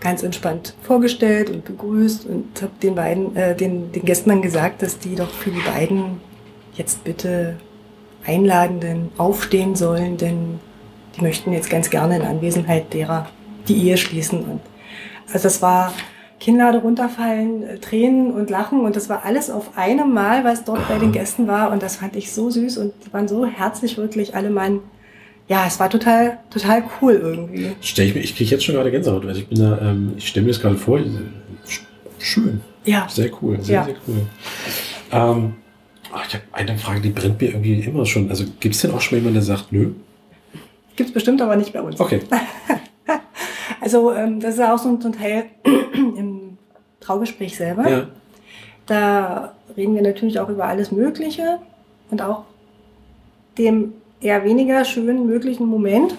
ganz 0.00 0.22
entspannt 0.22 0.74
vorgestellt 0.82 1.50
und 1.50 1.64
begrüßt 1.64 2.26
und 2.26 2.60
habe 2.60 2.72
den 2.82 2.94
beiden, 2.96 3.36
äh, 3.36 3.54
den, 3.54 3.92
den 3.92 4.04
Gästen 4.04 4.30
dann 4.30 4.42
gesagt, 4.42 4.82
dass 4.82 4.98
die 4.98 5.14
doch 5.14 5.30
für 5.30 5.50
die 5.50 5.60
beiden 5.60 6.20
jetzt 6.80 7.04
bitte 7.04 7.56
Einladenden 8.26 9.10
aufstehen 9.18 9.76
sollen, 9.76 10.16
denn 10.16 10.58
die 11.16 11.22
möchten 11.22 11.52
jetzt 11.52 11.70
ganz 11.70 11.90
gerne 11.90 12.16
in 12.16 12.22
Anwesenheit 12.22 12.92
derer, 12.94 13.28
die 13.68 13.76
Ehe 13.86 13.96
schließen. 13.96 14.40
Und 14.44 14.60
also 15.32 15.42
das 15.44 15.60
war 15.62 15.92
Kinnlade 16.38 16.78
runterfallen, 16.78 17.62
äh, 17.62 17.78
Tränen 17.78 18.32
und 18.32 18.48
Lachen 18.48 18.80
und 18.80 18.96
das 18.96 19.08
war 19.10 19.24
alles 19.24 19.50
auf 19.50 19.76
einem 19.76 20.12
Mal, 20.14 20.42
was 20.44 20.64
dort 20.64 20.88
bei 20.88 20.98
den 20.98 21.12
Gästen 21.12 21.46
war 21.46 21.70
und 21.70 21.82
das 21.82 21.96
fand 21.96 22.16
ich 22.16 22.32
so 22.32 22.48
süß 22.50 22.78
und 22.78 22.92
die 23.06 23.12
waren 23.12 23.28
so 23.28 23.44
herzlich 23.44 23.98
wirklich 23.98 24.34
alle 24.34 24.48
Mann. 24.50 24.80
Ja, 25.48 25.64
es 25.66 25.78
war 25.80 25.90
total, 25.90 26.38
total 26.48 26.82
cool 27.00 27.12
irgendwie. 27.12 27.72
Stell 27.82 28.06
ich 28.06 28.14
mir, 28.14 28.20
ich 28.20 28.34
kriege 28.36 28.50
jetzt 28.52 28.64
schon 28.64 28.74
gerade 28.76 28.90
Gänsehaut, 28.90 29.26
weil 29.26 29.36
ich 29.36 29.48
bin 29.48 29.58
da, 29.58 29.78
ähm, 29.82 30.14
ich 30.16 30.28
stelle 30.28 30.46
mir 30.46 30.52
das 30.52 30.60
gerade 30.62 30.76
vor, 30.76 30.98
schön. 32.18 32.60
Ja. 32.84 33.06
Sehr 33.10 33.30
cool, 33.42 33.60
sehr, 33.60 33.74
Ja. 33.74 33.84
sehr 33.84 33.94
cool. 34.08 34.26
Ähm, 35.12 35.54
ach, 36.12 36.26
ich 36.26 36.34
habe 36.34 36.44
eine 36.52 36.78
Frage, 36.78 37.00
die 37.00 37.10
brennt 37.10 37.40
mir 37.40 37.48
irgendwie 37.48 37.80
immer 37.80 38.06
schon. 38.06 38.28
Also 38.30 38.44
gibt 38.60 38.74
es 38.74 38.80
denn 38.80 38.92
auch 38.92 39.00
schon 39.00 39.18
jemanden, 39.18 39.34
der 39.34 39.42
sagt, 39.42 39.72
nö? 39.72 39.92
Gibt's 40.96 41.12
bestimmt 41.12 41.40
aber 41.40 41.56
nicht 41.56 41.72
bei 41.72 41.80
uns. 41.82 41.98
Okay. 42.00 42.20
Also 43.80 44.12
ähm, 44.12 44.40
das 44.40 44.54
ist 44.54 44.60
auch 44.60 44.78
so 44.78 44.90
ein 44.90 45.00
so 45.00 45.08
ein 45.08 45.14
Teil 45.14 45.46
im 45.64 46.58
Traugespräch 47.00 47.56
selber. 47.56 47.88
Ja. 47.88 48.06
Da 48.86 49.54
reden 49.76 49.94
wir 49.94 50.02
natürlich 50.02 50.38
auch 50.38 50.48
über 50.48 50.66
alles 50.66 50.92
Mögliche 50.92 51.58
und 52.10 52.22
auch 52.22 52.44
dem 53.56 53.94
eher 54.20 54.44
weniger 54.44 54.84
schönen 54.84 55.26
möglichen 55.26 55.66
Moment, 55.66 56.14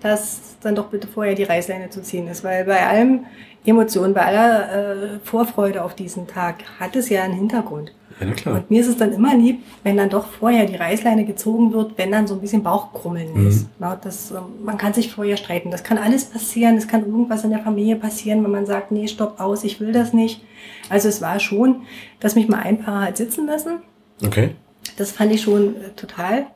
dass 0.00 0.56
dann 0.62 0.74
doch 0.74 0.86
bitte 0.86 1.08
vorher 1.08 1.34
die 1.34 1.42
Reißleine 1.42 1.90
zu 1.90 2.02
ziehen 2.02 2.28
ist. 2.28 2.44
Weil 2.44 2.64
bei 2.64 2.86
allem 2.86 3.26
Emotionen, 3.64 4.14
bei 4.14 4.26
aller 4.26 5.14
äh, 5.14 5.18
Vorfreude 5.24 5.82
auf 5.82 5.94
diesen 5.94 6.26
Tag 6.26 6.62
hat 6.78 6.94
es 6.96 7.08
ja 7.08 7.22
einen 7.22 7.34
Hintergrund. 7.34 7.92
Ja, 8.20 8.26
na 8.26 8.32
klar. 8.32 8.54
Und 8.56 8.70
mir 8.70 8.80
ist 8.80 8.88
es 8.88 8.96
dann 8.96 9.12
immer 9.12 9.34
lieb, 9.36 9.62
wenn 9.82 9.96
dann 9.96 10.08
doch 10.10 10.26
vorher 10.26 10.66
die 10.66 10.76
Reißleine 10.76 11.24
gezogen 11.24 11.72
wird, 11.72 11.96
wenn 11.98 12.10
dann 12.12 12.26
so 12.26 12.34
ein 12.34 12.40
bisschen 12.40 12.62
Bauchkrummeln 12.62 13.32
Mhm. 13.34 13.48
ist. 13.48 13.66
Na, 13.78 13.96
das, 13.96 14.30
ähm, 14.30 14.64
man 14.64 14.78
kann 14.78 14.92
sich 14.94 15.12
vorher 15.12 15.36
streiten. 15.36 15.70
Das 15.70 15.82
kann 15.84 15.98
alles 15.98 16.24
passieren. 16.26 16.76
Es 16.76 16.88
kann 16.88 17.00
irgendwas 17.06 17.44
in 17.44 17.50
der 17.50 17.60
Familie 17.60 17.96
passieren, 17.96 18.42
wenn 18.44 18.50
man 18.50 18.66
sagt, 18.66 18.92
nee, 18.92 19.06
stopp 19.08 19.40
aus, 19.40 19.64
ich 19.64 19.80
will 19.80 19.92
das 19.92 20.12
nicht. 20.12 20.42
Also 20.88 21.08
es 21.08 21.20
war 21.20 21.40
schon, 21.40 21.82
dass 22.20 22.34
mich 22.34 22.48
mal 22.48 22.60
ein 22.60 22.78
Paar 22.78 23.06
hat 23.06 23.16
sitzen 23.16 23.46
lassen. 23.46 23.78
Okay. 24.24 24.50
Das 24.96 25.12
fand 25.12 25.32
ich 25.32 25.40
schon 25.42 25.76
äh, 25.76 25.90
total, 25.96 26.46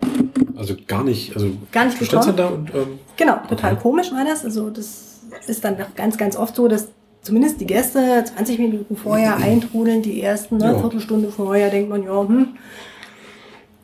Also 0.56 0.74
gar 0.86 1.04
nicht, 1.04 1.34
also 1.34 1.48
Gar 1.72 1.86
nicht 1.86 2.00
du 2.00 2.32
da 2.32 2.48
und 2.48 2.74
ähm, 2.74 2.98
genau, 3.16 3.36
total 3.48 3.72
Okay. 3.74 3.82
komisch 3.82 4.10
war 4.12 4.24
das. 4.24 4.44
Also 4.44 4.68
das 4.70 5.20
ist 5.46 5.64
dann 5.64 5.76
doch 5.78 5.94
ganz, 5.94 6.16
ganz 6.18 6.36
oft 6.36 6.54
so, 6.56 6.66
dass 6.68 6.88
zumindest 7.26 7.60
die 7.60 7.66
Gäste 7.66 8.24
20 8.24 8.58
Minuten 8.58 8.96
vorher 8.96 9.36
eintrudeln, 9.36 10.00
die 10.02 10.22
ersten, 10.22 10.56
ne, 10.58 10.72
Ja. 10.72 10.78
Viertelstunde 10.78 11.28
vorher 11.30 11.68
denkt 11.70 11.90
man, 11.90 12.04
ja, 12.04 12.20
hm. 12.26 12.48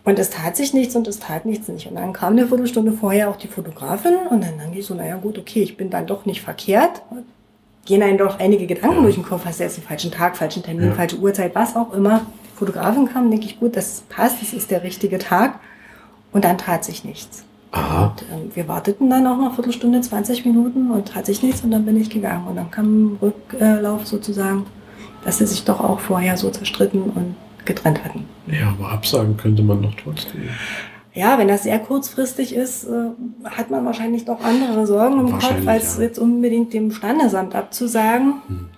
Und 0.04 0.18
es 0.18 0.30
tat 0.30 0.56
sich 0.56 0.74
nichts 0.74 0.96
und 0.96 1.06
es 1.06 1.20
tat 1.20 1.44
nichts 1.46 1.68
nicht. 1.68 1.86
Und 1.88 1.94
dann 1.94 2.12
kam 2.12 2.32
eine 2.32 2.46
Viertelstunde 2.48 2.92
vorher 2.92 3.28
auch 3.30 3.36
die 3.36 3.46
Fotografin 3.46 4.14
und 4.30 4.42
dann 4.42 4.58
dann 4.58 4.72
ich 4.76 4.84
so, 4.86 4.94
naja 4.94 5.16
gut, 5.16 5.38
okay, 5.38 5.62
ich 5.62 5.76
bin 5.76 5.90
dann 5.90 6.06
doch 6.06 6.24
nicht 6.26 6.40
verkehrt. 6.42 7.02
Gehen 7.84 8.02
einem 8.02 8.18
doch 8.18 8.38
einige 8.40 8.66
Gedanken 8.66 8.96
Ja. 8.96 9.02
durch 9.02 9.14
den 9.16 9.24
Kopf, 9.24 9.44
hast 9.44 9.60
du 9.60 9.64
jetzt 9.64 9.78
einen 9.78 9.86
falschen 9.86 10.10
Tag, 10.10 10.36
falschen 10.36 10.62
Termin, 10.62 10.88
Ja. 10.88 10.94
falsche 10.94 11.18
Uhrzeit, 11.18 11.54
was 11.54 11.76
auch 11.76 11.92
immer. 11.92 12.26
Die 12.52 12.58
Fotografin 12.58 13.06
kam, 13.12 13.30
denke 13.30 13.46
ich, 13.46 13.58
gut, 13.60 13.76
das 13.76 14.02
passt, 14.08 14.40
das 14.42 14.52
ist 14.52 14.70
der 14.70 14.82
richtige 14.82 15.18
Tag. 15.18 15.58
Und 16.32 16.44
dann 16.44 16.58
tat 16.58 16.84
sich 16.84 17.04
nichts. 17.04 17.44
Aha, 17.72 18.06
Und, 18.06 18.22
ähm, 18.32 18.50
wir 18.54 18.68
warteten 18.68 19.10
dann 19.10 19.26
auch 19.26 19.36
noch 19.36 19.46
eine 19.46 19.54
Viertelstunde, 19.54 20.00
20 20.00 20.44
Minuten 20.44 20.90
und 20.90 21.08
tat 21.08 21.26
sich 21.26 21.42
nichts 21.42 21.62
und 21.62 21.70
dann 21.70 21.84
bin 21.84 22.00
ich 22.00 22.10
gegangen. 22.10 22.46
Und 22.46 22.56
dann 22.56 22.70
kam 22.70 22.86
ein 22.86 23.18
Rücklauf 23.20 24.06
sozusagen, 24.06 24.66
dass 25.24 25.38
sie 25.38 25.46
sich 25.46 25.64
doch 25.64 25.80
auch 25.80 26.00
vorher 26.00 26.36
so 26.36 26.50
zerstritten 26.50 27.02
und 27.02 27.34
getrennt 27.64 28.04
hatten. 28.04 28.24
ja, 28.46 28.74
aber 28.78 28.90
absagen 28.90 29.36
könnte 29.36 29.62
man 29.62 29.82
doch 29.82 29.94
trotzdem. 30.02 30.42
Ja, 31.14 31.38
wenn 31.38 31.48
das 31.48 31.64
sehr 31.64 31.78
kurzfristig 31.78 32.54
ist, 32.54 32.84
äh, 32.84 33.10
hat 33.44 33.70
man 33.70 33.84
wahrscheinlich 33.84 34.24
doch 34.24 34.42
andere 34.42 34.86
Sorgen 34.86 35.20
im 35.20 35.32
Kopf, 35.32 35.66
als 35.66 35.98
ja. 35.98 36.04
jetzt 36.04 36.18
unbedingt 36.18 36.72
dem 36.72 36.90
Standesamt 36.90 37.54
abzusagen. 37.54 38.34
Hm. 38.48 38.68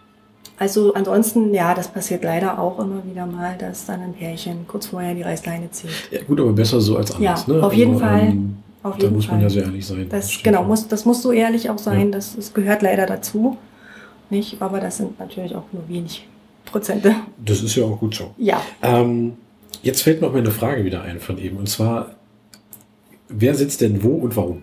Also 0.59 0.95
ansonsten, 0.95 1.53
ja, 1.53 1.75
das 1.75 1.89
passiert 1.89 2.23
leider 2.23 2.59
auch 2.59 2.79
immer 2.79 3.03
wieder 3.05 3.27
mal, 3.27 3.57
dass 3.59 3.87
dann 3.87 4.01
ein 4.01 4.15
Pärchen 4.15 4.67
kurz 4.69 4.87
vorher 4.87 5.15
die 5.15 5.23
Reißleine 5.23 5.71
zieht. 5.71 5.91
Ja, 6.11 6.23
gut, 6.23 6.41
aber 6.41 6.53
besser 6.53 6.81
so 6.81 6.97
als 6.97 7.15
anders, 7.15 7.47
Ja, 7.47 7.55
ne? 7.55 7.63
auf 7.63 7.73
jeden 7.73 7.95
also, 7.95 8.05
Fall. 8.05 8.21
Ähm, 8.21 8.57
Auf 8.85 8.99
da 8.99 9.09
muss 9.09 9.27
man 9.29 9.37
Fall. 9.37 9.43
ja 9.45 9.49
sehr 9.49 9.63
ehrlich 9.65 9.87
sein. 9.87 10.07
Das, 10.11 10.43
genau, 10.43 10.63
muss, 10.63 10.87
das 10.87 11.07
muss 11.07 11.23
so 11.23 11.33
ehrlich 11.33 11.71
auch 11.71 11.79
sein. 11.79 12.09
Ja. 12.09 12.13
Das, 12.13 12.37
das 12.37 12.53
gehört 12.53 12.83
leider 12.83 13.07
dazu. 13.07 13.57
Nicht? 14.29 14.61
Aber 14.61 14.79
das 14.79 14.99
sind 14.99 15.19
natürlich 15.19 15.55
auch 15.55 15.65
nur 15.73 15.89
wenig 15.89 16.29
Prozente. 16.67 17.15
Das 17.43 17.63
ist 17.63 17.75
ja 17.77 17.85
auch 17.85 17.99
gut 17.99 18.15
so. 18.15 18.35
Ja. 18.37 18.61
Ähm, 18.83 19.39
jetzt 19.83 20.03
fällt 20.03 20.21
mir 20.21 20.27
auch 20.27 20.35
meine 20.35 20.51
Frage 20.51 20.85
wieder 20.85 21.01
ein 21.01 21.19
von 21.19 21.39
eben. 21.39 21.57
Und 21.57 21.69
zwar, 21.69 22.17
wer 23.31 23.55
sitzt 23.55 23.81
denn 23.81 24.03
wo 24.03 24.17
und 24.17 24.37
warum? 24.37 24.63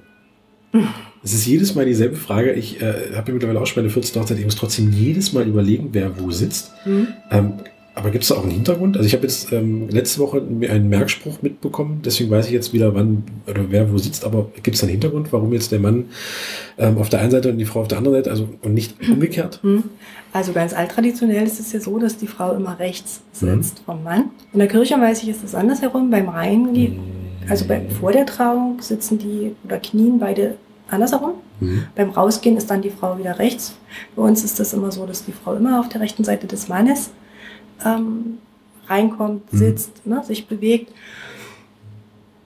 Es 1.23 1.33
ist 1.33 1.45
jedes 1.45 1.75
Mal 1.75 1.85
dieselbe 1.85 2.15
Frage. 2.15 2.53
Ich 2.53 2.81
äh, 2.81 3.13
habe 3.15 3.27
ja 3.27 3.33
mittlerweile 3.33 3.61
auch 3.61 3.67
schon 3.67 3.83
meine 3.83 3.93
14. 3.93 4.19
Hochzeit. 4.19 4.39
Ich 4.39 4.43
muss 4.45 4.55
trotzdem 4.55 4.91
jedes 4.91 5.33
Mal 5.33 5.47
überlegen, 5.47 5.89
wer 5.91 6.19
wo 6.19 6.31
sitzt. 6.31 6.71
Hm. 6.81 7.09
Ähm, 7.29 7.53
aber 7.93 8.09
gibt 8.11 8.23
es 8.23 8.29
da 8.29 8.35
auch 8.35 8.43
einen 8.43 8.51
Hintergrund? 8.51 8.95
Also 8.95 9.05
ich 9.05 9.13
habe 9.13 9.23
jetzt 9.23 9.51
ähm, 9.51 9.89
letzte 9.89 10.19
Woche 10.19 10.37
einen 10.37 10.89
Merkspruch 10.89 11.41
mitbekommen, 11.41 12.01
deswegen 12.05 12.29
weiß 12.29 12.45
ich 12.47 12.51
jetzt 12.53 12.73
wieder, 12.73 12.95
wann 12.95 13.23
oder 13.47 13.65
wer 13.69 13.91
wo 13.91 13.97
sitzt, 13.97 14.23
aber 14.23 14.49
gibt 14.63 14.75
es 14.77 14.83
einen 14.83 14.91
Hintergrund, 14.91 15.31
warum 15.33 15.51
jetzt 15.53 15.71
der 15.71 15.79
Mann 15.79 16.05
ähm, 16.77 16.97
auf 16.97 17.09
der 17.09 17.19
einen 17.19 17.31
Seite 17.31 17.49
und 17.49 17.57
die 17.57 17.65
Frau 17.65 17.81
auf 17.81 17.87
der 17.87 17.97
anderen 17.97 18.17
Seite, 18.17 18.31
also 18.31 18.47
und 18.61 18.73
nicht 18.73 18.95
umgekehrt? 19.09 19.59
Hm. 19.61 19.83
Also 20.33 20.53
ganz 20.53 20.73
alttraditionell 20.73 21.45
ist 21.45 21.59
es 21.59 21.73
ja 21.73 21.81
so, 21.81 21.99
dass 21.99 22.17
die 22.17 22.27
Frau 22.27 22.53
immer 22.53 22.79
rechts 22.79 23.21
Mhm. 23.41 23.61
sitzt 23.61 23.81
vom 23.85 24.03
Mann. 24.03 24.29
In 24.53 24.59
der 24.59 24.67
Kirche 24.67 24.95
weiß 24.99 25.23
ich, 25.23 25.29
ist 25.29 25.43
es 25.43 25.55
andersherum. 25.55 26.09
Beim 26.09 26.29
Reingehen, 26.29 26.99
also 27.49 27.65
bei, 27.65 27.81
vor 27.99 28.11
der 28.13 28.25
Trauung 28.25 28.81
sitzen 28.81 29.17
die 29.17 29.55
oder 29.65 29.77
knien 29.79 30.19
beide 30.19 30.55
andersherum. 30.89 31.33
Mhm. 31.59 31.83
Beim 31.95 32.09
Rausgehen 32.11 32.55
ist 32.55 32.69
dann 32.69 32.81
die 32.81 32.89
Frau 32.89 33.17
wieder 33.17 33.39
rechts. 33.39 33.75
Bei 34.15 34.23
uns 34.23 34.43
ist 34.43 34.59
das 34.59 34.73
immer 34.73 34.91
so, 34.91 35.05
dass 35.05 35.25
die 35.25 35.31
Frau 35.31 35.55
immer 35.55 35.79
auf 35.79 35.89
der 35.89 36.01
rechten 36.01 36.23
Seite 36.23 36.47
des 36.47 36.67
Mannes 36.69 37.09
ähm, 37.85 38.37
reinkommt, 38.87 39.51
Mhm. 39.53 39.57
sitzt, 39.57 40.05
ne, 40.05 40.23
sich 40.25 40.47
bewegt. 40.47 40.91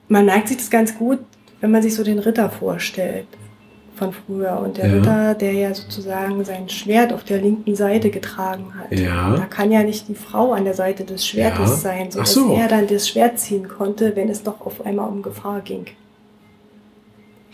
Man 0.08 0.26
merkt 0.26 0.48
sich 0.48 0.56
das 0.58 0.70
ganz 0.70 0.96
gut, 0.96 1.18
wenn 1.60 1.70
man 1.70 1.82
sich 1.82 1.94
so 1.94 2.04
den 2.04 2.18
Ritter 2.18 2.48
vorstellt 2.50 3.26
von 3.96 4.12
früher. 4.12 4.60
Und 4.60 4.76
der 4.76 4.86
Ja. 4.88 4.94
Ritter, 4.94 5.34
der 5.34 5.52
ja 5.52 5.74
sozusagen 5.74 6.44
sein 6.44 6.68
Schwert 6.68 7.12
auf 7.12 7.24
der 7.24 7.38
linken 7.40 7.74
Seite 7.74 8.10
getragen 8.10 8.72
hat. 8.78 8.96
Ja. 8.96 9.34
Da 9.36 9.46
kann 9.46 9.72
ja 9.72 9.82
nicht 9.82 10.06
die 10.08 10.14
Frau 10.14 10.52
an 10.52 10.64
der 10.64 10.74
Seite 10.74 11.04
des 11.04 11.26
Schwertes 11.26 11.70
Ja. 11.70 11.76
sein, 11.76 12.10
sodass 12.10 12.34
so. 12.34 12.54
er 12.54 12.68
dann 12.68 12.86
das 12.86 13.08
Schwert 13.08 13.38
ziehen 13.40 13.66
konnte, 13.68 14.14
wenn 14.14 14.28
es 14.28 14.42
doch 14.42 14.60
auf 14.60 14.84
einmal 14.84 15.08
um 15.08 15.22
Gefahr 15.22 15.60
ging. 15.62 15.86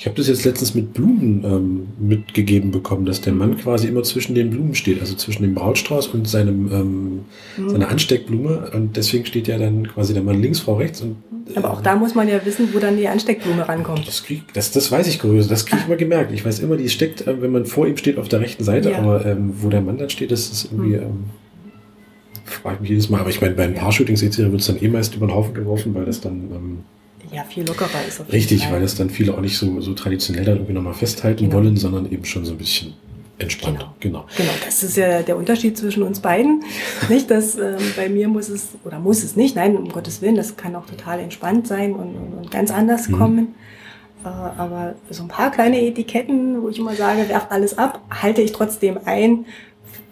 Ich 0.02 0.06
habe 0.06 0.16
das 0.16 0.26
jetzt 0.26 0.44
letztens 0.44 0.74
mit 0.74 0.94
Blumen 0.94 1.44
ähm, 1.44 1.86
mitgegeben 2.00 2.72
bekommen, 2.72 3.04
dass 3.06 3.20
der 3.20 3.32
Mann 3.32 3.56
quasi 3.56 3.86
immer 3.86 4.02
zwischen 4.02 4.34
den 4.34 4.50
Blumen 4.50 4.74
steht, 4.74 4.98
also 4.98 5.14
zwischen 5.14 5.42
dem 5.44 5.54
Brautstrauß 5.54 6.08
und 6.08 6.26
seinem, 6.26 6.72
ähm, 6.72 7.20
Mhm. 7.56 7.70
seiner 7.70 7.88
Ansteckblume. 7.88 8.68
Und 8.74 8.96
deswegen 8.96 9.24
steht 9.26 9.46
ja 9.46 9.58
dann 9.58 9.86
quasi 9.86 10.12
der 10.12 10.24
Mann 10.24 10.42
links, 10.42 10.58
Frau 10.58 10.74
rechts. 10.74 11.02
Und, 11.02 11.18
Aber 11.54 11.70
auch 11.70 11.82
da 11.82 11.94
muss 11.94 12.16
man 12.16 12.26
ja 12.26 12.44
wissen, 12.44 12.70
wo 12.72 12.80
dann 12.80 12.96
die 12.96 13.06
Ansteckblume 13.06 13.68
rankommt. 13.68 14.08
Das, 14.08 14.24
krieg, 14.24 14.42
das, 14.54 14.72
das 14.72 14.90
weiß 14.90 15.06
ich 15.06 15.20
größer, 15.20 15.48
das 15.48 15.66
kriege 15.66 15.82
ich 15.82 15.86
immer 15.86 15.96
gemerkt. 15.96 16.32
Ich 16.32 16.44
weiß 16.44 16.58
immer, 16.58 16.76
die 16.76 16.88
steckt, 16.88 17.24
äh, 17.28 17.40
wenn 17.40 17.52
man 17.52 17.64
vor 17.64 17.86
ihm 17.86 17.96
steht, 17.96 18.18
auf 18.18 18.26
der 18.26 18.40
rechten 18.40 18.64
Seite, 18.64 18.90
Ja. 18.90 18.98
aber 18.98 19.24
ähm, 19.24 19.52
wo 19.60 19.68
der 19.68 19.82
Mann 19.82 19.98
dann 19.98 20.10
steht, 20.10 20.32
das 20.32 20.50
ist 20.50 20.64
irgendwie, 20.72 20.96
Hm. 20.96 21.02
ähm, 21.04 21.24
frage 22.44 22.74
ich 22.74 22.80
mich 22.80 22.90
jedes 22.90 23.08
Mal. 23.08 23.20
Aber 23.20 23.30
ich 23.30 23.40
meine, 23.40 23.54
bei 23.54 23.62
ein 23.62 23.74
paar 23.74 23.92
Shootings 23.92 24.20
wird 24.20 24.36
es 24.60 24.66
dann 24.66 24.82
eh 24.82 24.88
meist 24.88 25.14
über 25.14 25.28
den 25.28 25.34
Haufen 25.36 25.54
geworfen, 25.54 25.94
weil 25.94 26.06
das 26.06 26.20
dann, 26.20 26.34
ähm, 26.52 26.78
Ja, 27.32 27.44
viel 27.44 27.66
lockerer 27.66 27.88
ist 28.06 28.20
richtig, 28.32 28.70
weil 28.70 28.80
das 28.80 28.94
dann 28.94 29.08
viele 29.10 29.34
auch 29.34 29.40
nicht 29.40 29.56
so, 29.56 29.80
so 29.80 29.94
traditionell 29.94 30.44
dann 30.44 30.56
irgendwie 30.56 30.72
nochmal 30.74 30.94
festhalten 30.94 31.44
Genau. 31.48 31.56
wollen, 31.62 31.76
sondern 31.76 32.10
eben 32.10 32.24
schon 32.24 32.44
so 32.44 32.52
ein 32.52 32.58
bisschen 32.58 32.92
entspannt. 33.38 33.84
Genau. 34.00 34.24
Genau, 34.36 34.50
das 34.64 34.82
ist 34.82 34.96
ja 34.96 35.22
der 35.22 35.36
Unterschied 35.36 35.76
zwischen 35.76 36.02
uns 36.02 36.20
beiden. 36.20 36.62
Nicht, 37.08 37.30
dass 37.30 37.56
ähm, 37.56 37.76
bei 37.96 38.08
mir 38.08 38.28
muss 38.28 38.48
es, 38.48 38.68
oder 38.84 38.98
muss 38.98 39.24
es 39.24 39.34
nicht, 39.36 39.56
nein, 39.56 39.76
um 39.76 39.88
Gottes 39.88 40.20
Willen, 40.22 40.36
das 40.36 40.56
kann 40.56 40.76
auch 40.76 40.86
total 40.86 41.18
entspannt 41.20 41.66
sein 41.66 41.92
und, 41.94 42.14
und, 42.14 42.34
und 42.38 42.50
ganz 42.50 42.70
anders 42.70 43.08
Mhm. 43.08 43.18
kommen. 43.18 43.54
Äh, 44.24 44.28
aber 44.28 44.94
so 45.10 45.22
ein 45.22 45.28
paar 45.28 45.50
kleine 45.50 45.80
Etiketten, 45.82 46.62
wo 46.62 46.68
ich 46.68 46.78
immer 46.78 46.94
sage, 46.94 47.28
werft 47.28 47.50
alles 47.50 47.76
ab, 47.78 48.00
halte 48.10 48.42
ich 48.42 48.52
trotzdem 48.52 48.98
ein. 49.06 49.46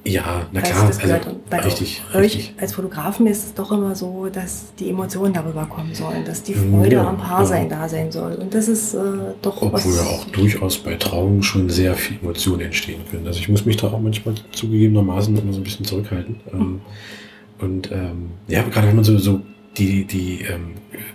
Ja, 0.04 0.46
na 0.52 0.62
klar, 0.62 0.86
das 0.86 0.98
also, 0.98 1.36
bei 1.50 1.58
richtig, 1.60 2.02
euch 2.14 2.20
richtig. 2.20 2.54
als 2.58 2.72
Fotografen 2.72 3.26
ist 3.26 3.44
es 3.44 3.54
doch 3.54 3.70
immer 3.70 3.94
so, 3.94 4.28
dass 4.32 4.72
die 4.78 4.88
Emotionen 4.88 5.34
darüber 5.34 5.66
kommen 5.66 5.94
sollen, 5.94 6.24
dass 6.24 6.42
die 6.42 6.54
Mhm, 6.54 6.70
Freude 6.72 6.96
ja, 6.96 7.06
am 7.06 7.18
Paarsein 7.18 7.68
ja. 7.68 7.80
da 7.80 7.88
sein 7.88 8.10
soll. 8.10 8.32
Und 8.34 8.54
das 8.54 8.68
ist 8.68 8.94
äh, 8.94 8.98
doch 9.42 9.60
Obwohl 9.60 9.94
ja 9.94 10.02
auch 10.02 10.24
durchaus 10.26 10.78
bei 10.78 10.94
Trauungen 10.94 11.42
schon 11.42 11.68
sehr 11.68 11.94
viel 11.94 12.16
Emotionen 12.22 12.62
entstehen 12.62 13.02
können. 13.10 13.26
Also 13.26 13.40
ich 13.40 13.48
muss 13.50 13.66
mich 13.66 13.76
da 13.76 13.88
auch 13.88 14.00
manchmal 14.00 14.34
zugegebenermaßen 14.52 15.36
immer 15.36 15.52
so 15.52 15.60
ein 15.60 15.64
bisschen 15.64 15.84
zurückhalten. 15.84 16.36
Ähm, 16.52 16.80
und 17.58 17.92
ähm, 17.92 18.30
ja, 18.48 18.62
gerade 18.62 18.88
wenn 18.88 18.96
man 18.96 19.04
so, 19.04 19.18
so 19.18 19.42
die, 19.76 20.04
die 20.04 20.40
ähm, 20.42 20.72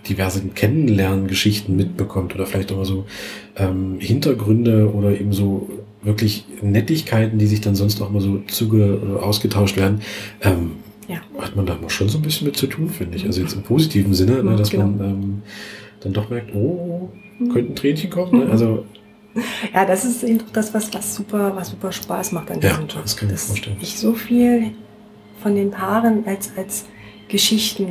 diversen 0.08 0.54
Kennenlerngeschichten 0.54 1.74
mitbekommt 1.74 2.34
oder 2.34 2.46
vielleicht 2.46 2.72
auch 2.72 2.84
so 2.84 3.04
ähm, 3.56 3.96
Hintergründe 3.98 4.92
oder 4.92 5.10
eben 5.10 5.32
so 5.32 5.68
wirklich 6.06 6.46
Nettigkeiten, 6.62 7.38
die 7.38 7.46
sich 7.46 7.60
dann 7.60 7.74
sonst 7.74 8.00
auch 8.00 8.10
mal 8.10 8.20
so 8.22 8.38
zuge 8.46 9.00
oder 9.00 9.22
ausgetauscht 9.22 9.76
werden, 9.76 10.00
ähm, 10.42 10.72
Ja. 11.08 11.18
hat 11.38 11.54
man 11.54 11.66
da 11.66 11.76
mal 11.76 11.90
schon 11.90 12.08
so 12.08 12.18
ein 12.18 12.22
bisschen 12.22 12.46
mit 12.46 12.56
zu 12.56 12.66
tun, 12.66 12.88
finde 12.88 13.16
ich. 13.16 13.26
Also 13.26 13.40
jetzt 13.40 13.52
im 13.54 13.62
positiven 13.62 14.14
Sinne, 14.14 14.42
ne, 14.42 14.56
dass 14.56 14.70
Genau. 14.70 14.86
man 14.86 15.00
ähm, 15.00 15.42
dann 16.00 16.12
doch 16.12 16.30
merkt, 16.30 16.54
oh, 16.54 17.10
Mhm. 17.38 17.48
könnte 17.52 17.72
ein 17.72 17.76
Tränchen 17.76 18.08
kommen. 18.10 18.38
Ne? 18.40 18.44
Mhm. 18.46 18.50
Also 18.50 18.84
ja, 19.74 19.84
das 19.84 20.04
ist 20.06 20.22
eben 20.24 20.40
das, 20.52 20.72
was, 20.72 20.92
was 20.94 21.14
super, 21.14 21.52
was 21.54 21.68
super 21.70 21.92
Spaß 21.92 22.32
macht 22.32 22.50
an 22.50 22.60
diesem 22.60 22.76
Ja, 22.76 22.80
Job. 22.86 23.02
das 23.02 23.16
kann 23.16 23.28
ich 23.28 23.32
mir 23.32 23.36
Dass 23.36 23.46
vorstellen. 23.48 23.76
Ich 23.82 23.98
so 23.98 24.14
viel 24.14 24.70
von 25.42 25.54
den 25.54 25.70
Paaren 25.70 26.24
als, 26.26 26.50
als 26.56 26.86
Geschichten 27.28 27.88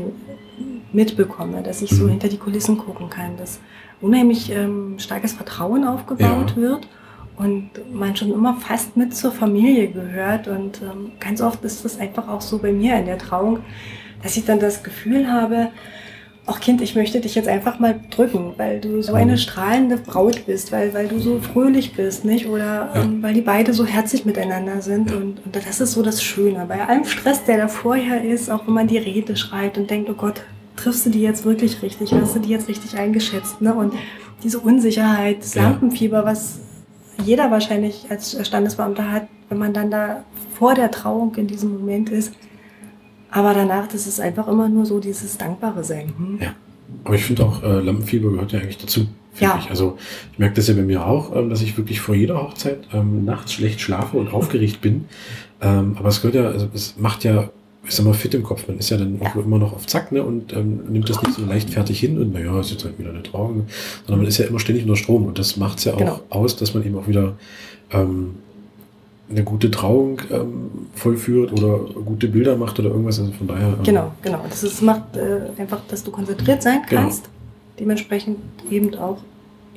mitbekomme, 0.94 1.62
dass 1.62 1.82
ich 1.82 1.90
so 1.92 2.06
Mhm. 2.06 2.10
hinter 2.12 2.28
die 2.30 2.38
Kulissen 2.38 2.78
gucken 2.78 3.10
kann, 3.10 3.38
dass 3.38 3.60
unheimlich 4.02 4.50
ähm, 4.52 4.96
starkes 4.98 5.34
Vertrauen 5.34 5.84
aufgebaut 5.86 6.52
Ja. 6.52 6.56
wird 6.56 6.88
und 7.38 7.70
man 7.94 8.16
schon 8.16 8.32
immer 8.32 8.56
fast 8.56 8.96
mit 8.98 9.16
zur 9.16 9.32
Familie 9.32 9.88
gehört. 9.88 10.48
Und 10.48 10.82
ähm, 10.82 11.12
ganz 11.20 11.42
oft 11.42 11.64
ist 11.66 11.84
das 11.86 12.00
einfach 12.00 12.28
auch 12.28 12.42
so 12.42 12.58
bei 12.60 12.72
mir 12.72 12.96
in 12.98 13.06
der 13.06 13.18
Trauung, 13.18 13.60
dass 14.24 14.38
ich 14.38 14.46
dann 14.46 14.60
das 14.60 14.84
Gefühl 14.84 15.32
habe, 15.32 15.70
ach 16.48 16.60
Kind, 16.60 16.82
ich 16.82 16.96
möchte 16.96 17.20
dich 17.20 17.34
jetzt 17.36 17.48
einfach 17.48 17.80
mal 17.80 18.00
drücken, 18.12 18.54
weil 18.58 18.80
du 18.80 19.02
so 19.02 19.14
eine 19.16 19.34
Mhm. 19.34 19.38
strahlende 19.38 19.98
Braut 19.98 20.46
bist, 20.46 20.72
weil, 20.72 20.94
weil 20.94 21.08
du 21.08 21.20
so 21.20 21.40
fröhlich 21.40 21.94
bist, 21.96 22.24
nicht? 22.24 22.48
Oder 22.48 22.92
Ja. 22.94 23.02
ähm, 23.02 23.22
weil 23.24 23.34
die 23.34 23.42
beide 23.42 23.74
so 23.74 23.86
herzlich 23.86 24.26
miteinander 24.26 24.82
sind. 24.82 25.10
Ja. 25.10 25.18
Und, 25.18 25.44
und 25.44 25.56
das 25.56 25.82
ist 25.82 25.94
so 25.94 26.04
das 26.04 26.22
Schöne. 26.24 26.66
Bei 26.68 26.88
allem 26.88 27.06
Stress, 27.06 27.44
der 27.46 27.58
da 27.58 27.68
vorher 27.68 28.24
ist, 28.24 28.50
auch 28.52 28.68
wenn 28.68 28.76
man 28.76 28.88
die 28.88 28.98
Rede 29.00 29.36
schreibt 29.36 29.78
und 29.78 29.90
denkt, 29.90 30.10
oh 30.10 30.14
Gott, 30.14 30.44
triffst 30.76 31.06
du 31.06 31.10
die 31.10 31.22
jetzt 31.22 31.46
wirklich 31.46 31.82
richtig? 31.82 32.14
Hast 32.14 32.36
du 32.36 32.40
die 32.40 32.50
jetzt 32.50 32.68
richtig 32.68 32.96
eingeschätzt? 32.98 33.62
Ne? 33.62 33.74
Und 33.74 33.94
diese 34.44 34.60
Unsicherheit, 34.60 35.40
das. 35.40 35.56
Lampenfieber, 35.56 36.26
was 36.26 36.60
jeder 37.24 37.52
wahrscheinlich 37.52 38.06
als 38.10 38.38
Standesbeamter 38.46 39.12
hat, 39.12 39.28
wenn 39.50 39.58
man 39.58 39.74
dann 39.74 39.92
da 39.92 40.24
vor 40.58 40.74
der 40.74 40.92
Trauung 40.92 41.36
in 41.36 41.48
diesem 41.48 41.74
Moment 41.74 42.10
ist. 42.10 42.34
Aber 43.30 43.54
danach, 43.54 43.88
das 43.88 44.08
ist 44.08 44.20
einfach 44.20 44.48
immer 44.48 44.70
nur 44.70 44.86
so 44.86 45.00
dieses 45.00 45.38
dankbare 45.38 45.84
Sein. 45.84 46.14
Hm? 46.18 46.40
Ja. 46.42 46.54
Aber 47.04 47.16
ich 47.16 47.26
finde 47.26 47.44
auch, 47.44 47.64
äh, 47.64 47.80
Lampenfieber 47.80 48.32
gehört 48.32 48.52
ja 48.52 48.60
eigentlich 48.60 48.78
dazu. 48.78 49.08
Ja. 49.40 49.60
Ich. 49.62 49.70
Also 49.70 49.98
ich 50.32 50.40
merke 50.40 50.56
das 50.56 50.68
ja 50.68 50.74
bei 50.76 50.82
mir 50.82 51.06
auch, 51.06 51.36
ähm, 51.36 51.50
dass 51.50 51.62
ich 51.62 51.78
wirklich 51.78 52.00
vor 52.00 52.16
jeder 52.16 52.42
Hochzeit 52.42 52.88
ähm, 52.94 53.26
nachts 53.26 53.54
schlecht 53.54 53.82
schlafe 53.82 54.18
und 54.18 54.34
aufgeregt 54.34 54.82
bin. 54.82 55.06
Ähm, 55.62 55.96
aber 56.00 56.10
es 56.10 56.22
gehört 56.22 56.36
ja, 56.36 56.48
also 56.48 56.70
es 56.74 56.96
macht 56.98 57.24
ja, 57.24 57.50
ich 57.88 57.94
sag 57.96 58.06
mal, 58.06 58.14
fit 58.14 58.34
im 58.34 58.44
Kopf. 58.44 58.68
Man 58.68 58.80
ist 58.80 58.90
ja 58.90 58.98
dann 58.98 59.20
auch 59.22 59.36
immer 59.36 59.58
noch 59.60 59.74
auf 59.74 59.86
Zack 59.88 60.12
ne, 60.12 60.24
und 60.24 60.54
ähm, 60.54 60.82
nimmt 60.90 61.10
das 61.10 61.22
nicht 61.22 61.36
so 61.36 61.46
leichtfertig 61.46 62.00
hin 62.00 62.18
und 62.20 62.34
naja, 62.34 62.60
ist 62.60 62.72
jetzt 62.72 62.84
halt 62.84 62.98
wieder 62.98 63.10
eine 63.12 63.24
Trauung. 63.24 63.66
Sondern 64.06 64.20
man 64.22 64.28
ist 64.28 64.38
ja 64.38 64.46
immer 64.46 64.60
ständig 64.60 64.84
unter 64.86 64.96
Strom 64.96 65.26
und 65.26 65.38
das 65.38 65.58
macht 65.58 65.78
es 65.80 65.86
ja 65.86 65.94
auch 65.94 65.98
Genau. 65.98 66.20
aus, 66.30 66.56
dass 66.56 66.74
man 66.74 66.84
eben 66.86 66.98
auch 66.98 67.08
wieder 67.08 67.34
ähm, 67.92 68.36
eine 69.30 69.44
gute 69.44 69.72
Trauung 69.72 70.22
ähm, 70.32 70.70
vollführt 70.94 71.52
oder 71.52 71.78
gute 72.06 72.28
Bilder 72.28 72.56
macht 72.58 72.80
oder 72.80 72.90
irgendwas. 72.90 73.20
Also 73.20 73.32
von 73.32 73.48
daher. 73.48 73.68
Ähm, 73.70 73.84
Genau, 73.84 74.12
genau. 74.22 74.46
Das 74.50 74.64
ist, 74.64 74.82
macht 74.82 75.16
äh, 75.18 75.42
einfach, 75.60 75.82
dass 75.88 76.04
du 76.04 76.12
konzentriert 76.12 76.62
sein 76.62 76.82
Genau. 76.90 77.02
kannst. 77.04 77.30
Dementsprechend 77.80 78.38
eben 78.70 78.94
auch 78.96 79.18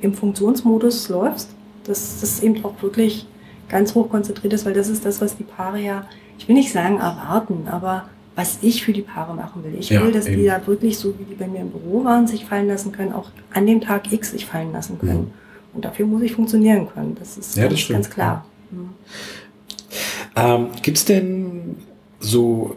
im 0.01 0.13
Funktionsmodus 0.13 1.09
läufst. 1.09 1.49
Dass 1.85 2.19
das 2.21 2.43
eben 2.43 2.63
auch 2.63 2.81
wirklich 2.81 3.25
ganz 3.67 3.95
hoch 3.95 4.09
konzentriert 4.09 4.53
ist, 4.53 4.65
weil 4.65 4.73
das 4.73 4.87
ist 4.89 5.05
das, 5.05 5.21
was 5.21 5.35
die 5.37 5.43
Paare 5.43 5.79
ja, 5.81 6.05
ich 6.39 6.47
will 6.47 6.55
nicht 6.55 6.71
sagen 6.71 6.95
erwarten, 6.97 7.67
aber 7.69 8.05
was 8.35 8.59
ich 8.61 8.83
für 8.83 8.93
die 8.93 9.01
Paare 9.01 9.35
machen 9.35 9.63
will. 9.63 9.73
Ich 9.77 9.89
Ja, 9.89 10.01
will, 10.01 10.13
dass 10.13 10.25
eben. 10.27 10.37
die 10.37 10.45
da 10.47 10.65
wirklich 10.65 10.97
so, 10.97 11.13
wie 11.19 11.25
die 11.25 11.35
bei 11.35 11.45
mir 11.47 11.59
im 11.59 11.69
Büro 11.71 12.05
waren, 12.05 12.25
sich 12.25 12.45
fallen 12.45 12.69
lassen 12.69 12.93
können, 12.93 13.11
auch 13.11 13.29
an 13.53 13.67
dem 13.67 13.81
Tag 13.81 14.11
X 14.11 14.31
sich 14.31 14.45
fallen 14.45 14.71
lassen 14.71 14.97
können. 14.97 15.19
Mhm. 15.19 15.31
Und 15.73 15.85
dafür 15.85 16.05
muss 16.05 16.21
ich 16.21 16.31
funktionieren 16.31 16.87
können. 16.93 17.15
Das 17.19 17.37
ist 17.37 17.57
Ja, 17.57 17.63
das 17.63 17.71
ganz, 17.71 17.79
stimmt. 17.81 17.97
ganz 18.03 18.09
klar. 18.09 18.45
Mhm. 18.71 18.89
Ähm, 20.37 20.67
Gibt 20.81 20.97
es 20.97 21.05
denn 21.05 21.75
so 22.19 22.75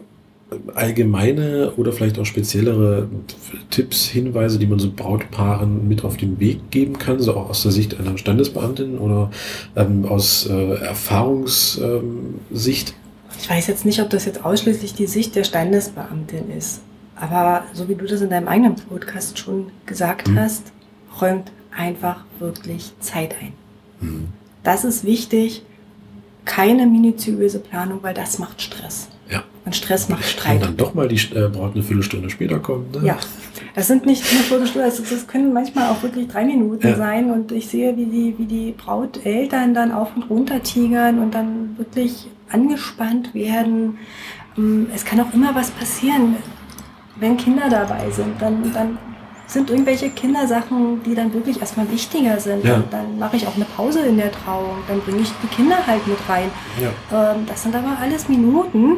allgemeine 0.75 1.71
oder 1.77 1.93
vielleicht 1.93 2.19
auch 2.19 2.25
speziellere 2.25 3.07
Tipps, 3.69 4.05
Hinweise, 4.05 4.59
die 4.59 4.67
man 4.67 4.79
so 4.79 4.91
Brautpaaren 4.93 5.87
mit 5.87 6.03
auf 6.03 6.17
den 6.17 6.39
Weg 6.39 6.69
geben 6.71 6.97
kann, 6.99 7.19
so 7.21 7.35
auch 7.35 7.49
aus 7.49 7.63
der 7.63 7.71
Sicht 7.71 7.97
einer 7.99 8.17
Standesbeamtin 8.17 8.97
oder 8.97 9.31
ähm, 9.75 10.05
aus 10.05 10.45
äh, 10.47 10.73
Erfahrungssicht? 10.75 12.93
Ich 13.39 13.49
weiß 13.49 13.67
jetzt 13.67 13.85
nicht, 13.85 14.01
ob 14.01 14.09
das 14.09 14.25
jetzt 14.25 14.43
ausschließlich 14.45 14.93
die 14.93 15.07
Sicht 15.07 15.35
der 15.35 15.43
Standesbeamtin 15.43 16.49
ist. 16.51 16.81
Aber 17.15 17.63
so 17.73 17.87
wie 17.89 17.95
du 17.95 18.05
das 18.05 18.21
in 18.21 18.29
deinem 18.29 18.47
eigenen 18.47 18.75
Podcast 18.75 19.37
schon 19.37 19.71
gesagt 19.85 20.27
Mhm. 20.29 20.39
hast, 20.39 20.71
räumt 21.21 21.51
einfach 21.75 22.23
wirklich 22.39 22.91
Zeit 22.99 23.35
ein. 23.41 23.53
Hm. 23.99 24.27
Das 24.63 24.83
ist 24.83 25.03
wichtig. 25.03 25.63
Keine 26.45 26.85
minutiöse 26.87 27.59
Planung, 27.59 27.99
weil 28.01 28.13
das 28.13 28.37
macht 28.39 28.61
Stress. 28.61 29.07
Ja. 29.29 29.43
Und 29.65 29.75
Stress 29.75 30.09
macht 30.09 30.25
Streit. 30.25 30.61
dann 30.61 30.75
doch 30.75 30.93
mal 30.93 31.07
die 31.07 31.15
äh, 31.35 31.47
Braut 31.49 31.73
eine 31.73 31.83
Viertelstunde 31.83 32.29
später 32.29 32.59
kommen. 32.59 32.91
Ne? 32.91 33.07
Ja, 33.07 33.17
das 33.75 33.87
sind 33.87 34.05
nicht 34.05 34.23
eine 34.31 34.39
Viertelstunde, 34.41 34.87
das, 34.87 35.01
das 35.09 35.27
können 35.27 35.51
manchmal 35.53 35.89
auch 35.89 36.01
wirklich 36.03 36.27
drei 36.27 36.45
Minuten 36.45 36.87
Ja. 36.87 36.95
sein. 36.95 37.31
Und 37.31 37.51
ich 37.51 37.67
sehe, 37.67 37.95
wie 37.97 38.05
die, 38.05 38.35
wie 38.37 38.45
die 38.45 38.71
Brauteltern 38.77 39.73
dann 39.73 39.91
auf 39.91 40.15
und 40.15 40.29
runter 40.29 40.61
tigern 40.61 41.19
und 41.19 41.33
dann 41.33 41.75
wirklich 41.77 42.27
angespannt 42.51 43.33
werden. 43.33 43.97
Ähm, 44.57 44.87
Es 44.93 45.03
kann 45.05 45.19
auch 45.19 45.33
immer 45.33 45.55
was 45.55 45.71
passieren, 45.71 46.35
wenn 47.15 47.37
Kinder 47.37 47.67
dabei 47.69 48.09
sind. 48.11 48.39
Dann, 48.39 48.71
dann 48.73 48.97
sind 49.47 49.69
irgendwelche 49.69 50.09
Kindersachen, 50.09 51.01
die 51.03 51.13
dann 51.15 51.33
wirklich 51.33 51.59
erstmal 51.59 51.89
wichtiger 51.91 52.39
sind. 52.39 52.63
Ja. 52.63 52.81
Dann 52.91 53.19
mache 53.19 53.35
ich 53.35 53.45
auch 53.47 53.55
eine 53.55 53.65
Pause 53.65 53.99
in 54.01 54.17
der 54.17 54.31
Trauung. 54.31 54.77
Dann 54.87 54.99
bringe 55.01 55.21
ich 55.21 55.31
die 55.43 55.47
Kinder 55.47 55.77
halt 55.85 56.05
mit 56.07 56.17
rein. 56.29 56.49
Ja. 56.81 57.33
Ähm, 57.33 57.45
das 57.47 57.63
sind 57.63 57.75
aber 57.75 57.97
alles 58.01 58.29
Minuten, 58.29 58.97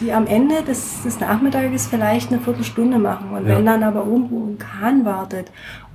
die 0.00 0.12
am 0.12 0.26
Ende 0.26 0.62
des, 0.62 1.02
des 1.02 1.20
Nachmittages 1.20 1.86
vielleicht 1.86 2.30
eine 2.32 2.40
Viertelstunde 2.40 2.98
machen. 2.98 3.30
Und 3.30 3.46
Ja. 3.46 3.56
wenn 3.56 3.66
dann 3.66 3.82
aber 3.82 4.04
irgendwo 4.04 4.44
ein 4.44 4.58
Kahn 4.58 5.04
wartet 5.04 5.50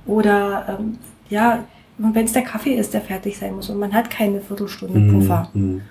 oder 0.06 0.78
ähm, 0.80 0.98
ja, 1.28 1.60
wenn 1.98 2.24
es 2.24 2.32
der 2.32 2.42
Kaffee 2.42 2.74
ist, 2.74 2.94
der 2.94 3.00
fertig 3.00 3.38
sein 3.38 3.54
muss 3.54 3.70
und 3.70 3.78
man 3.78 3.92
hat 3.92 4.10
keine 4.10 4.40
Viertelstunde 4.40 4.94
Hm, 4.98 5.12
Puffer, 5.20 5.48
hm. 5.52 5.82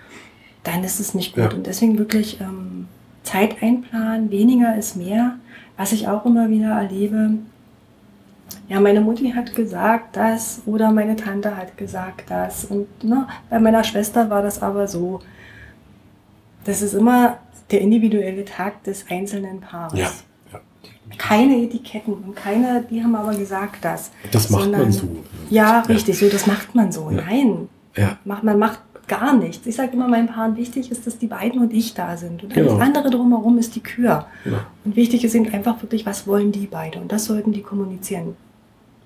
dann 0.63 0.83
ist 0.83 0.99
es 0.99 1.13
nicht 1.13 1.35
gut. 1.35 1.51
Ja. 1.51 1.57
Und 1.57 1.67
deswegen 1.67 1.97
wirklich 1.97 2.41
ähm, 2.41 2.87
Zeit 3.23 3.61
einplanen, 3.63 4.29
weniger 4.29 4.75
ist 4.75 4.97
mehr. 4.97 5.35
Was 5.77 5.93
ich 5.93 6.07
auch 6.07 6.25
immer 6.25 6.49
wieder 6.49 6.71
erlebe, 6.71 7.31
ja, 8.67 8.79
meine 8.79 9.01
Mutti 9.01 9.31
hat 9.31 9.55
gesagt 9.55 10.15
das 10.15 10.61
oder 10.65 10.91
meine 10.91 11.15
Tante 11.15 11.55
hat 11.55 11.77
gesagt 11.77 12.29
das. 12.29 12.65
Und 12.65 12.87
ne, 13.03 13.27
bei 13.49 13.59
meiner 13.59 13.83
Schwester 13.83 14.29
war 14.29 14.41
das 14.41 14.61
aber 14.61 14.87
so. 14.87 15.21
Das 16.65 16.81
ist 16.81 16.93
immer 16.93 17.37
der 17.71 17.81
individuelle 17.81 18.45
Tag 18.45 18.83
des 18.83 19.05
einzelnen 19.09 19.59
Paares. 19.61 19.99
Ja. 19.99 20.09
ja. 20.53 20.59
Keine 21.17 21.57
Etiketten 21.57 22.13
und 22.13 22.35
keine, 22.35 22.83
die 22.89 23.03
haben 23.03 23.15
aber 23.15 23.33
gesagt 23.35 23.77
das. 23.83 24.11
Das 24.31 24.49
macht 24.49 24.63
Sondern- 24.63 24.81
man 24.81 24.91
so. 24.91 25.07
Ja, 25.49 25.81
richtig, 25.81 26.17
so 26.19 26.29
das 26.29 26.47
macht 26.47 26.73
man 26.75 26.91
so. 26.91 27.09
Ja. 27.09 27.21
Nein, 27.23 27.69
Ja. 27.95 28.17
macht, 28.25 28.43
man 28.43 28.57
macht 28.59 28.79
gar 29.07 29.33
nichts. 29.35 29.67
Ich 29.67 29.75
sage 29.75 29.91
immer 29.93 30.07
meinen 30.07 30.27
Paaren, 30.27 30.55
wichtig 30.55 30.89
ist, 30.89 31.05
dass 31.05 31.17
die 31.17 31.27
beiden 31.27 31.61
und 31.61 31.73
ich 31.73 31.93
da 31.93 32.15
sind. 32.15 32.43
Und 32.43 32.53
Genau. 32.53 32.71
alles 32.73 32.81
andere 32.81 33.09
drumherum 33.09 33.57
ist 33.57 33.75
die 33.75 33.81
Kür. 33.81 34.25
Genau. 34.45 34.59
Und 34.85 34.95
wichtig 34.95 35.23
ist 35.25 35.35
eben 35.35 35.51
einfach 35.53 35.81
wirklich, 35.81 36.05
was 36.05 36.27
wollen 36.27 36.51
die 36.53 36.67
beide? 36.67 36.99
Und 36.99 37.11
das 37.11 37.25
sollten 37.25 37.51
die 37.51 37.61
kommunizieren. 37.61 38.35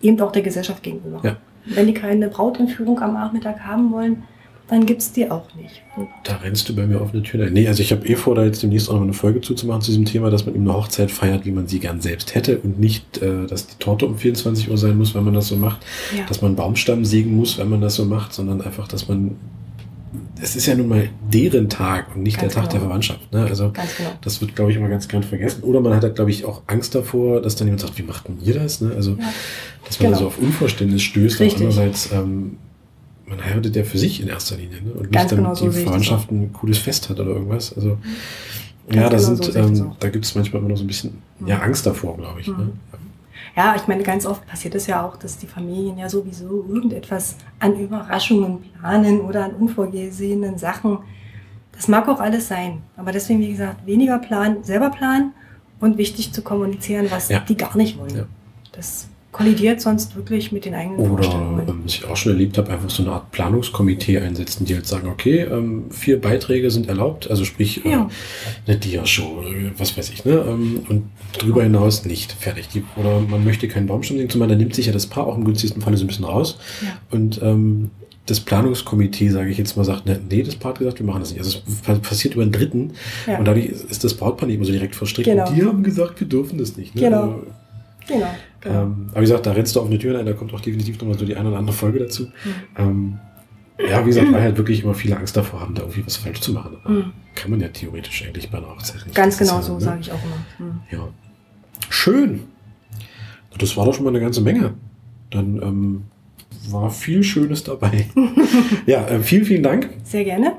Eben 0.02 0.20
auch 0.22 0.32
der 0.32 0.44
Gesellschaft 0.44 0.84
gegenüber. 0.84 1.22
Ja. 1.24 1.38
Wenn 1.66 1.88
die 1.88 1.96
keine 1.96 2.28
Brautentführung 2.28 3.00
am 3.00 3.14
Nachmittag 3.16 3.62
haben 3.62 3.92
wollen, 3.92 4.24
dann 4.68 4.86
gibt 4.86 5.02
es 5.02 5.12
die 5.12 5.30
auch 5.30 5.46
nicht. 5.56 5.82
Da 6.24 6.38
rennst 6.38 6.68
du 6.68 6.76
bei 6.76 6.88
mir 6.88 7.00
auf 7.02 7.14
eine 7.14 7.22
Tür. 7.22 7.50
Nee, 7.50 7.68
also 7.68 7.82
ich 7.84 7.92
habe 7.92 8.08
eh 8.08 8.16
vor, 8.16 8.34
da 8.36 8.44
jetzt 8.44 8.64
demnächst 8.64 8.90
auch 8.90 8.96
noch 8.96 9.04
eine 9.04 9.14
Folge 9.14 9.42
zuzumachen 9.42 9.82
zu 9.82 9.92
diesem 9.92 10.06
Thema, 10.06 10.30
dass 10.32 10.46
man 10.46 10.56
eben 10.56 10.64
eine 10.68 10.78
Hochzeit 10.78 11.12
feiert, 11.12 11.46
wie 11.46 11.52
man 11.52 11.68
sie 11.68 11.80
gern 11.80 12.02
selbst 12.02 12.34
hätte 12.36 12.58
und 12.58 12.80
nicht, 12.80 13.20
äh, 13.22 13.46
dass 13.48 13.68
die 13.68 13.78
Torte 13.78 14.06
um 14.08 14.18
24 14.18 14.70
Uhr 14.72 14.78
sein 14.78 14.98
muss, 14.98 15.14
wenn 15.14 15.24
man 15.24 15.34
das 15.36 15.48
so 15.50 15.56
macht, 15.56 15.86
ja. 16.18 16.26
dass 16.28 16.42
man 16.42 16.50
einen 16.50 16.56
Baumstamm 16.56 17.06
sägen 17.06 17.36
muss, 17.36 17.58
wenn 17.58 17.70
man 17.70 17.82
das 17.82 17.96
so 17.96 18.06
macht, 18.06 18.34
sondern 18.34 18.62
einfach, 18.62 18.88
dass 18.88 19.08
man, 19.08 19.36
es 20.42 20.56
ist 20.56 20.66
ja 20.66 20.76
nun 20.76 20.88
mal 20.88 21.10
deren 21.32 21.70
Tag 21.70 22.16
und 22.16 22.24
nicht 22.24 22.40
Ganz 22.40 22.54
der 22.54 22.62
Tag 22.64 22.70
genau. 22.70 22.80
der 22.80 22.88
Verwandtschaft. 22.88 23.32
Ne? 23.32 23.44
Also 23.46 23.72
Ganz 23.72 23.96
genau. 23.98 24.10
das 24.22 24.42
wird, 24.42 24.56
glaube 24.56 24.72
ich, 24.72 24.78
immer 24.78 24.90
ganz 24.90 25.08
gern 25.08 25.24
vergessen. 25.24 25.64
Oder 25.64 25.80
man 25.80 25.94
hat 25.94 26.04
halt, 26.04 26.16
glaube 26.16 26.32
ich, 26.32 26.44
auch 26.44 26.64
Angst 26.68 26.96
davor, 26.96 27.42
dass 27.42 27.56
dann 27.56 27.68
jemand 27.68 27.82
sagt, 27.82 27.98
wie 27.98 28.04
macht 28.04 28.28
denn 28.28 28.38
ihr 28.44 28.56
das? 28.56 28.82
Ne? 28.82 28.92
Also, 28.96 29.12
Ja. 29.12 29.18
dass 29.86 30.00
man 30.00 30.08
Genau. 30.08 30.12
da 30.12 30.20
so 30.24 30.28
auf 30.28 30.40
Unverständnis 30.40 31.04
stößt. 31.04 31.40
Richtig. 31.40 31.62
Und 31.62 31.68
andererseits, 31.68 32.12
ähm, 32.12 32.58
man 33.28 33.44
heiratet 33.44 33.76
ja 33.76 33.84
für 33.84 33.98
sich 33.98 34.22
in 34.22 34.28
erster 34.28 34.58
Linie. 34.58 34.82
Ne? 34.82 34.92
Und 34.94 35.12
nicht 35.12 35.32
dann 35.32 35.38
genau 35.38 35.56
so 35.56 35.66
die 35.68 35.74
das 35.76 35.84
Verwandtschaft 35.84 36.32
ein 36.32 36.54
cooles 36.54 36.78
Fest 36.78 37.10
hat 37.10 37.20
oder 37.20 37.32
irgendwas. 37.32 37.76
Also, 37.76 37.98
Ganz 38.88 38.96
ja, 38.96 39.02
da, 39.04 39.10
genau 39.10 39.20
sind, 39.20 39.44
so 39.44 39.60
ähm, 39.60 39.92
da 40.00 40.10
gibt 40.10 40.26
es 40.26 40.36
manchmal 40.36 40.62
immer 40.62 40.70
noch 40.70 40.78
so 40.78 40.84
ein 40.84 40.88
bisschen 40.88 41.22
ja, 41.46 41.60
Angst 41.60 41.86
davor, 41.86 42.18
glaube 42.18 42.42
ich. 42.42 42.48
Ne? 42.48 42.54
Mhm. 42.54 42.74
Ja, 43.56 43.76
ich 43.76 43.88
meine, 43.88 44.04
ganz 44.04 44.26
oft 44.26 44.46
passiert 44.46 44.76
es 44.76 44.86
ja 44.88 45.06
auch, 45.06 45.16
dass 45.18 45.38
die 45.38 45.48
Familien 45.48 45.98
ja 45.98 46.10
sowieso 46.10 46.66
irgendetwas 46.68 47.38
an 47.60 47.80
Überraschungen 47.80 48.60
planen 48.80 49.22
oder 49.22 49.46
an 49.46 49.52
unvorgesehenen 49.54 50.58
Sachen. 50.58 51.00
Das 51.72 51.88
mag 51.88 52.08
auch 52.10 52.20
alles 52.20 52.48
sein. 52.48 52.82
Aber 52.98 53.12
deswegen, 53.12 53.40
wie 53.40 53.52
gesagt, 53.52 53.86
weniger 53.86 54.20
planen, 54.20 54.64
selber 54.64 54.90
planen 54.90 55.34
und 55.80 55.98
wichtig 55.98 56.34
zu 56.34 56.42
kommunizieren, 56.42 57.08
was 57.10 57.30
Ja. 57.30 57.40
die 57.40 57.56
gar 57.56 57.76
nicht 57.78 57.98
wollen. 57.98 58.16
Ja. 58.16 58.26
Das 58.74 59.08
kollidiert 59.36 59.82
sonst 59.82 60.16
wirklich 60.16 60.54
mit 60.54 60.64
den 60.64 60.74
eigenen 60.74 60.98
Oder 60.98 61.26
ähm, 61.26 61.82
was 61.84 61.96
ich 61.96 62.06
auch 62.06 62.16
schon 62.16 62.32
erlebt 62.32 62.58
habe, 62.58 62.72
einfach 62.72 62.90
so 62.90 63.04
eine 63.04 63.12
Art 63.12 63.32
Planungskomitee 63.34 64.18
einsetzen, 64.20 64.64
die 64.64 64.76
halt 64.76 64.88
sagen, 64.88 65.10
okay, 65.10 65.42
ähm, 65.42 65.92
vier 65.92 66.22
Beiträge 66.22 66.72
sind 66.72 66.88
erlaubt, 66.88 67.30
also 67.30 67.44
sprich 67.44 67.86
äh, 67.86 67.92
Ja. 67.92 68.10
eine 68.66 68.78
Dia-Show, 68.78 69.44
äh, 69.44 69.72
was 69.78 69.98
weiß 69.98 70.10
ich, 70.12 70.24
ne? 70.24 70.46
Ähm, 70.48 70.86
und 70.88 71.04
darüber 71.38 71.64
hinaus 71.64 72.06
nicht. 72.06 72.32
Fertig. 72.32 72.70
Die, 72.70 72.86
oder 72.96 73.20
man 73.20 73.44
möchte 73.44 73.68
keinen 73.68 73.88
Baumstamm 73.88 74.16
singen, 74.16 74.30
zumal 74.30 74.48
da 74.48 74.56
nimmt 74.56 74.74
sich 74.74 74.86
ja 74.86 74.94
das 74.94 75.06
Paar 75.06 75.28
auch 75.28 75.38
im 75.38 75.44
günstigsten 75.44 75.82
Falle 75.82 75.98
so 75.98 76.06
ein 76.06 76.08
bisschen 76.08 76.24
raus. 76.24 76.58
Ja. 76.82 76.98
Und 77.12 77.42
ähm, 77.44 77.92
das 78.28 78.40
Planungskomitee, 78.40 79.30
sage 79.32 79.50
ich 79.50 79.58
jetzt 79.58 79.76
mal, 79.76 79.84
sagt, 79.84 80.06
ne, 80.06 80.18
nee, 80.30 80.44
das 80.44 80.56
Paar 80.56 80.72
hat 80.72 80.80
gesagt, 80.80 81.00
wir 81.00 81.06
machen 81.06 81.20
das 81.20 81.32
nicht. 81.32 81.44
Also 81.44 81.60
es 81.68 82.00
passiert 82.00 82.36
über 82.36 82.44
einen 82.44 82.54
Dritten 82.54 82.94
ja. 83.28 83.38
und 83.38 83.46
dadurch 83.46 83.66
ist 83.66 84.06
das 84.06 84.14
Brautpaar 84.14 84.48
nicht 84.48 84.56
immer 84.56 84.66
so 84.66 84.72
direkt 84.72 84.96
verstrickt. 84.96 85.30
Genau. 85.30 85.46
Und 85.46 85.58
die 85.58 85.64
haben 85.64 85.84
gesagt, 85.84 86.22
wir 86.22 86.28
dürfen 86.28 86.58
das 86.58 86.78
nicht. 86.78 86.96
Ne? 86.96 87.02
Genau. 87.02 87.22
Also, 87.22 87.48
genau. 88.08 88.28
genau. 88.62 88.82
Ähm, 88.84 89.08
aber 89.12 89.22
wie 89.22 89.26
gesagt, 89.26 89.46
da 89.46 89.52
rennst 89.52 89.76
du 89.76 89.82
auf 89.82 89.88
eine 89.88 90.00
Tür 90.00 90.18
ein, 90.20 90.26
da 90.26 90.34
kommt 90.34 90.54
auch 90.54 90.62
definitiv 90.62 91.00
nochmal 91.00 91.18
so 91.18 91.26
die 91.26 91.36
eine 91.36 91.50
oder 91.50 91.58
andere 91.58 91.76
Folge 91.76 92.00
dazu. 92.00 92.24
Mhm. 92.24 92.30
Ähm, 92.78 93.20
ja, 93.80 94.02
wie 94.02 94.10
gesagt, 94.10 94.28
weil 94.32 94.42
halt 94.42 94.58
wirklich 94.58 94.84
immer 94.84 94.94
viele 94.94 95.18
Angst 95.18 95.36
davor 95.38 95.62
haben, 95.62 95.76
da 95.76 95.84
irgendwie 95.84 96.06
was 96.06 96.18
falsch 96.18 96.42
zu 96.42 96.54
machen. 96.54 96.78
Mhm. 96.88 97.12
Kann 97.36 97.52
man 97.52 97.60
ja 97.60 97.68
theoretisch 97.68 98.24
eigentlich 98.26 98.50
bei 98.50 98.58
einer 98.58 98.70
Hochzeit 98.70 99.06
nicht. 99.06 99.16
Ganz 99.16 99.38
genau 99.38 99.62
so, 99.62 99.76
ne? 99.76 99.82
sage 99.82 100.02
ich 100.02 100.12
auch 100.12 100.20
immer. 100.24 100.68
Mhm. 100.68 100.80
Ja. 100.92 101.08
Schön. 101.90 102.44
Das 103.58 103.76
war 103.78 103.86
doch 103.86 103.94
schon 103.94 104.04
mal 104.04 104.10
eine 104.10 104.20
ganze 104.20 104.42
Menge. 104.42 104.74
Dann 105.30 105.62
ähm, 105.62 106.04
war 106.70 106.90
viel 106.90 107.24
Schönes 107.24 107.64
dabei. 107.64 108.08
ja, 108.86 109.08
äh, 109.08 109.20
vielen, 109.20 109.46
vielen 109.46 109.64
Dank. 109.64 109.90
Sehr 110.04 110.24
gerne. 110.24 110.54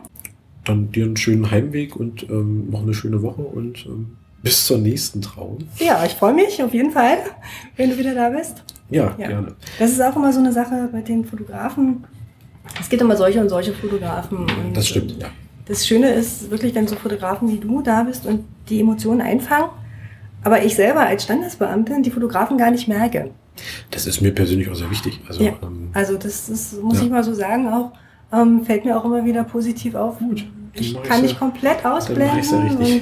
Dann 0.64 0.90
dir 0.90 1.04
einen 1.04 1.16
schönen 1.16 1.50
Heimweg 1.50 1.96
und 1.96 2.28
ähm, 2.28 2.70
noch 2.70 2.82
eine 2.82 2.94
schöne 2.94 3.22
Woche 3.22 3.42
und 3.42 3.86
ähm, 3.86 4.16
bis 4.46 4.64
zur 4.64 4.78
nächsten 4.78 5.20
Trauung. 5.20 5.58
Ja, 5.78 6.04
ich 6.04 6.12
freue 6.12 6.32
mich 6.32 6.62
auf 6.62 6.72
jeden 6.72 6.92
Fall, 6.92 7.18
wenn 7.76 7.90
du 7.90 7.98
wieder 7.98 8.14
da 8.14 8.30
bist. 8.30 8.62
Ja, 8.90 9.12
ja, 9.18 9.26
gerne. 9.26 9.56
Das 9.78 9.90
ist 9.90 10.00
auch 10.00 10.14
immer 10.14 10.32
so 10.32 10.38
eine 10.38 10.52
Sache 10.52 10.88
bei 10.92 11.00
den 11.00 11.24
Fotografen. 11.24 12.04
Es 12.80 12.88
gibt 12.88 13.02
immer 13.02 13.16
solche 13.16 13.40
und 13.40 13.48
solche 13.48 13.72
Fotografen. 13.72 14.38
Und 14.38 14.76
das 14.76 14.86
stimmt, 14.86 15.20
ja. 15.20 15.28
Das 15.64 15.84
Schöne 15.84 16.10
ist 16.10 16.48
wirklich, 16.48 16.76
wenn 16.76 16.86
so 16.86 16.94
Fotografen 16.94 17.48
wie 17.48 17.58
du 17.58 17.82
da 17.82 18.04
bist 18.04 18.24
und 18.24 18.44
die 18.68 18.80
Emotionen 18.80 19.20
einfangen, 19.20 19.70
aber 20.44 20.64
ich 20.64 20.76
selber 20.76 21.00
als 21.00 21.24
Standesbeamtin 21.24 22.04
die 22.04 22.12
Fotografen 22.12 22.56
gar 22.56 22.70
nicht 22.70 22.86
merke. 22.86 23.30
Das 23.90 24.06
ist 24.06 24.20
mir 24.20 24.32
persönlich 24.32 24.70
auch 24.70 24.76
sehr 24.76 24.90
wichtig. 24.92 25.20
Also, 25.26 25.42
ja, 25.42 25.54
ähm, 25.60 25.90
also 25.92 26.16
das 26.16 26.48
ist, 26.48 26.80
muss 26.80 26.98
ja. 26.98 27.04
ich 27.04 27.10
mal 27.10 27.24
so 27.24 27.34
sagen, 27.34 27.66
auch 27.66 27.90
ähm, 28.32 28.64
fällt 28.64 28.84
mir 28.84 28.96
auch 28.96 29.04
immer 29.04 29.24
wieder 29.24 29.42
positiv 29.42 29.96
auf. 29.96 30.20
Gut. 30.20 30.46
Ich 30.78 31.02
kann 31.02 31.22
nicht 31.22 31.38
komplett 31.38 31.84
ausblenden. 31.84 32.42
Ja 32.42 32.58
und, 32.58 32.80
äh, 32.80 33.00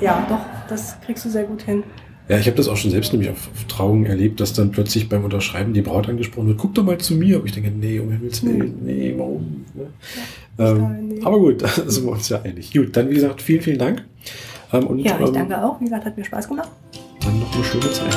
ja, 0.00 0.26
doch, 0.28 0.40
das 0.68 0.96
kriegst 1.04 1.24
du 1.24 1.30
sehr 1.30 1.44
gut 1.44 1.62
hin. 1.62 1.82
Ja, 2.28 2.38
ich 2.38 2.46
habe 2.46 2.56
das 2.56 2.68
auch 2.68 2.76
schon 2.76 2.92
selbst 2.92 3.12
nämlich 3.12 3.28
auf, 3.28 3.48
auf 3.52 3.64
Trauungen 3.64 4.06
erlebt, 4.06 4.38
dass 4.38 4.52
dann 4.52 4.70
plötzlich 4.70 5.08
beim 5.08 5.24
Unterschreiben 5.24 5.74
die 5.74 5.82
Braut 5.82 6.08
angesprochen 6.08 6.46
wird, 6.46 6.58
guck 6.58 6.74
doch 6.74 6.84
mal 6.84 6.96
zu 6.98 7.14
mir. 7.14 7.38
Aber 7.38 7.46
ich 7.46 7.52
denke, 7.52 7.70
nee, 7.70 7.98
um 7.98 8.12
Himmels 8.12 8.44
Willen, 8.44 8.84
nee, 8.84 9.12
warum? 9.16 9.64
Ne? 9.74 9.86
Ja, 10.56 10.70
ähm, 10.70 11.08
nee. 11.08 11.20
Aber 11.24 11.40
gut, 11.40 11.62
da 11.62 11.68
sind 11.68 12.04
wir 12.04 12.12
uns 12.12 12.28
ja 12.28 12.40
einig. 12.42 12.72
Gut, 12.72 12.96
dann 12.96 13.10
wie 13.10 13.14
gesagt, 13.14 13.42
vielen, 13.42 13.62
vielen 13.62 13.78
Dank. 13.78 14.04
Ähm, 14.72 14.86
und, 14.86 15.00
ja, 15.00 15.18
ich 15.20 15.26
ähm, 15.26 15.34
danke 15.34 15.60
auch. 15.60 15.80
Wie 15.80 15.84
gesagt, 15.84 16.04
hat 16.04 16.16
mir 16.16 16.24
Spaß 16.24 16.48
gemacht. 16.48 16.68
Dann 17.20 17.40
noch 17.40 17.52
eine 17.52 17.64
schöne 17.64 17.90
Zeit. 17.90 18.16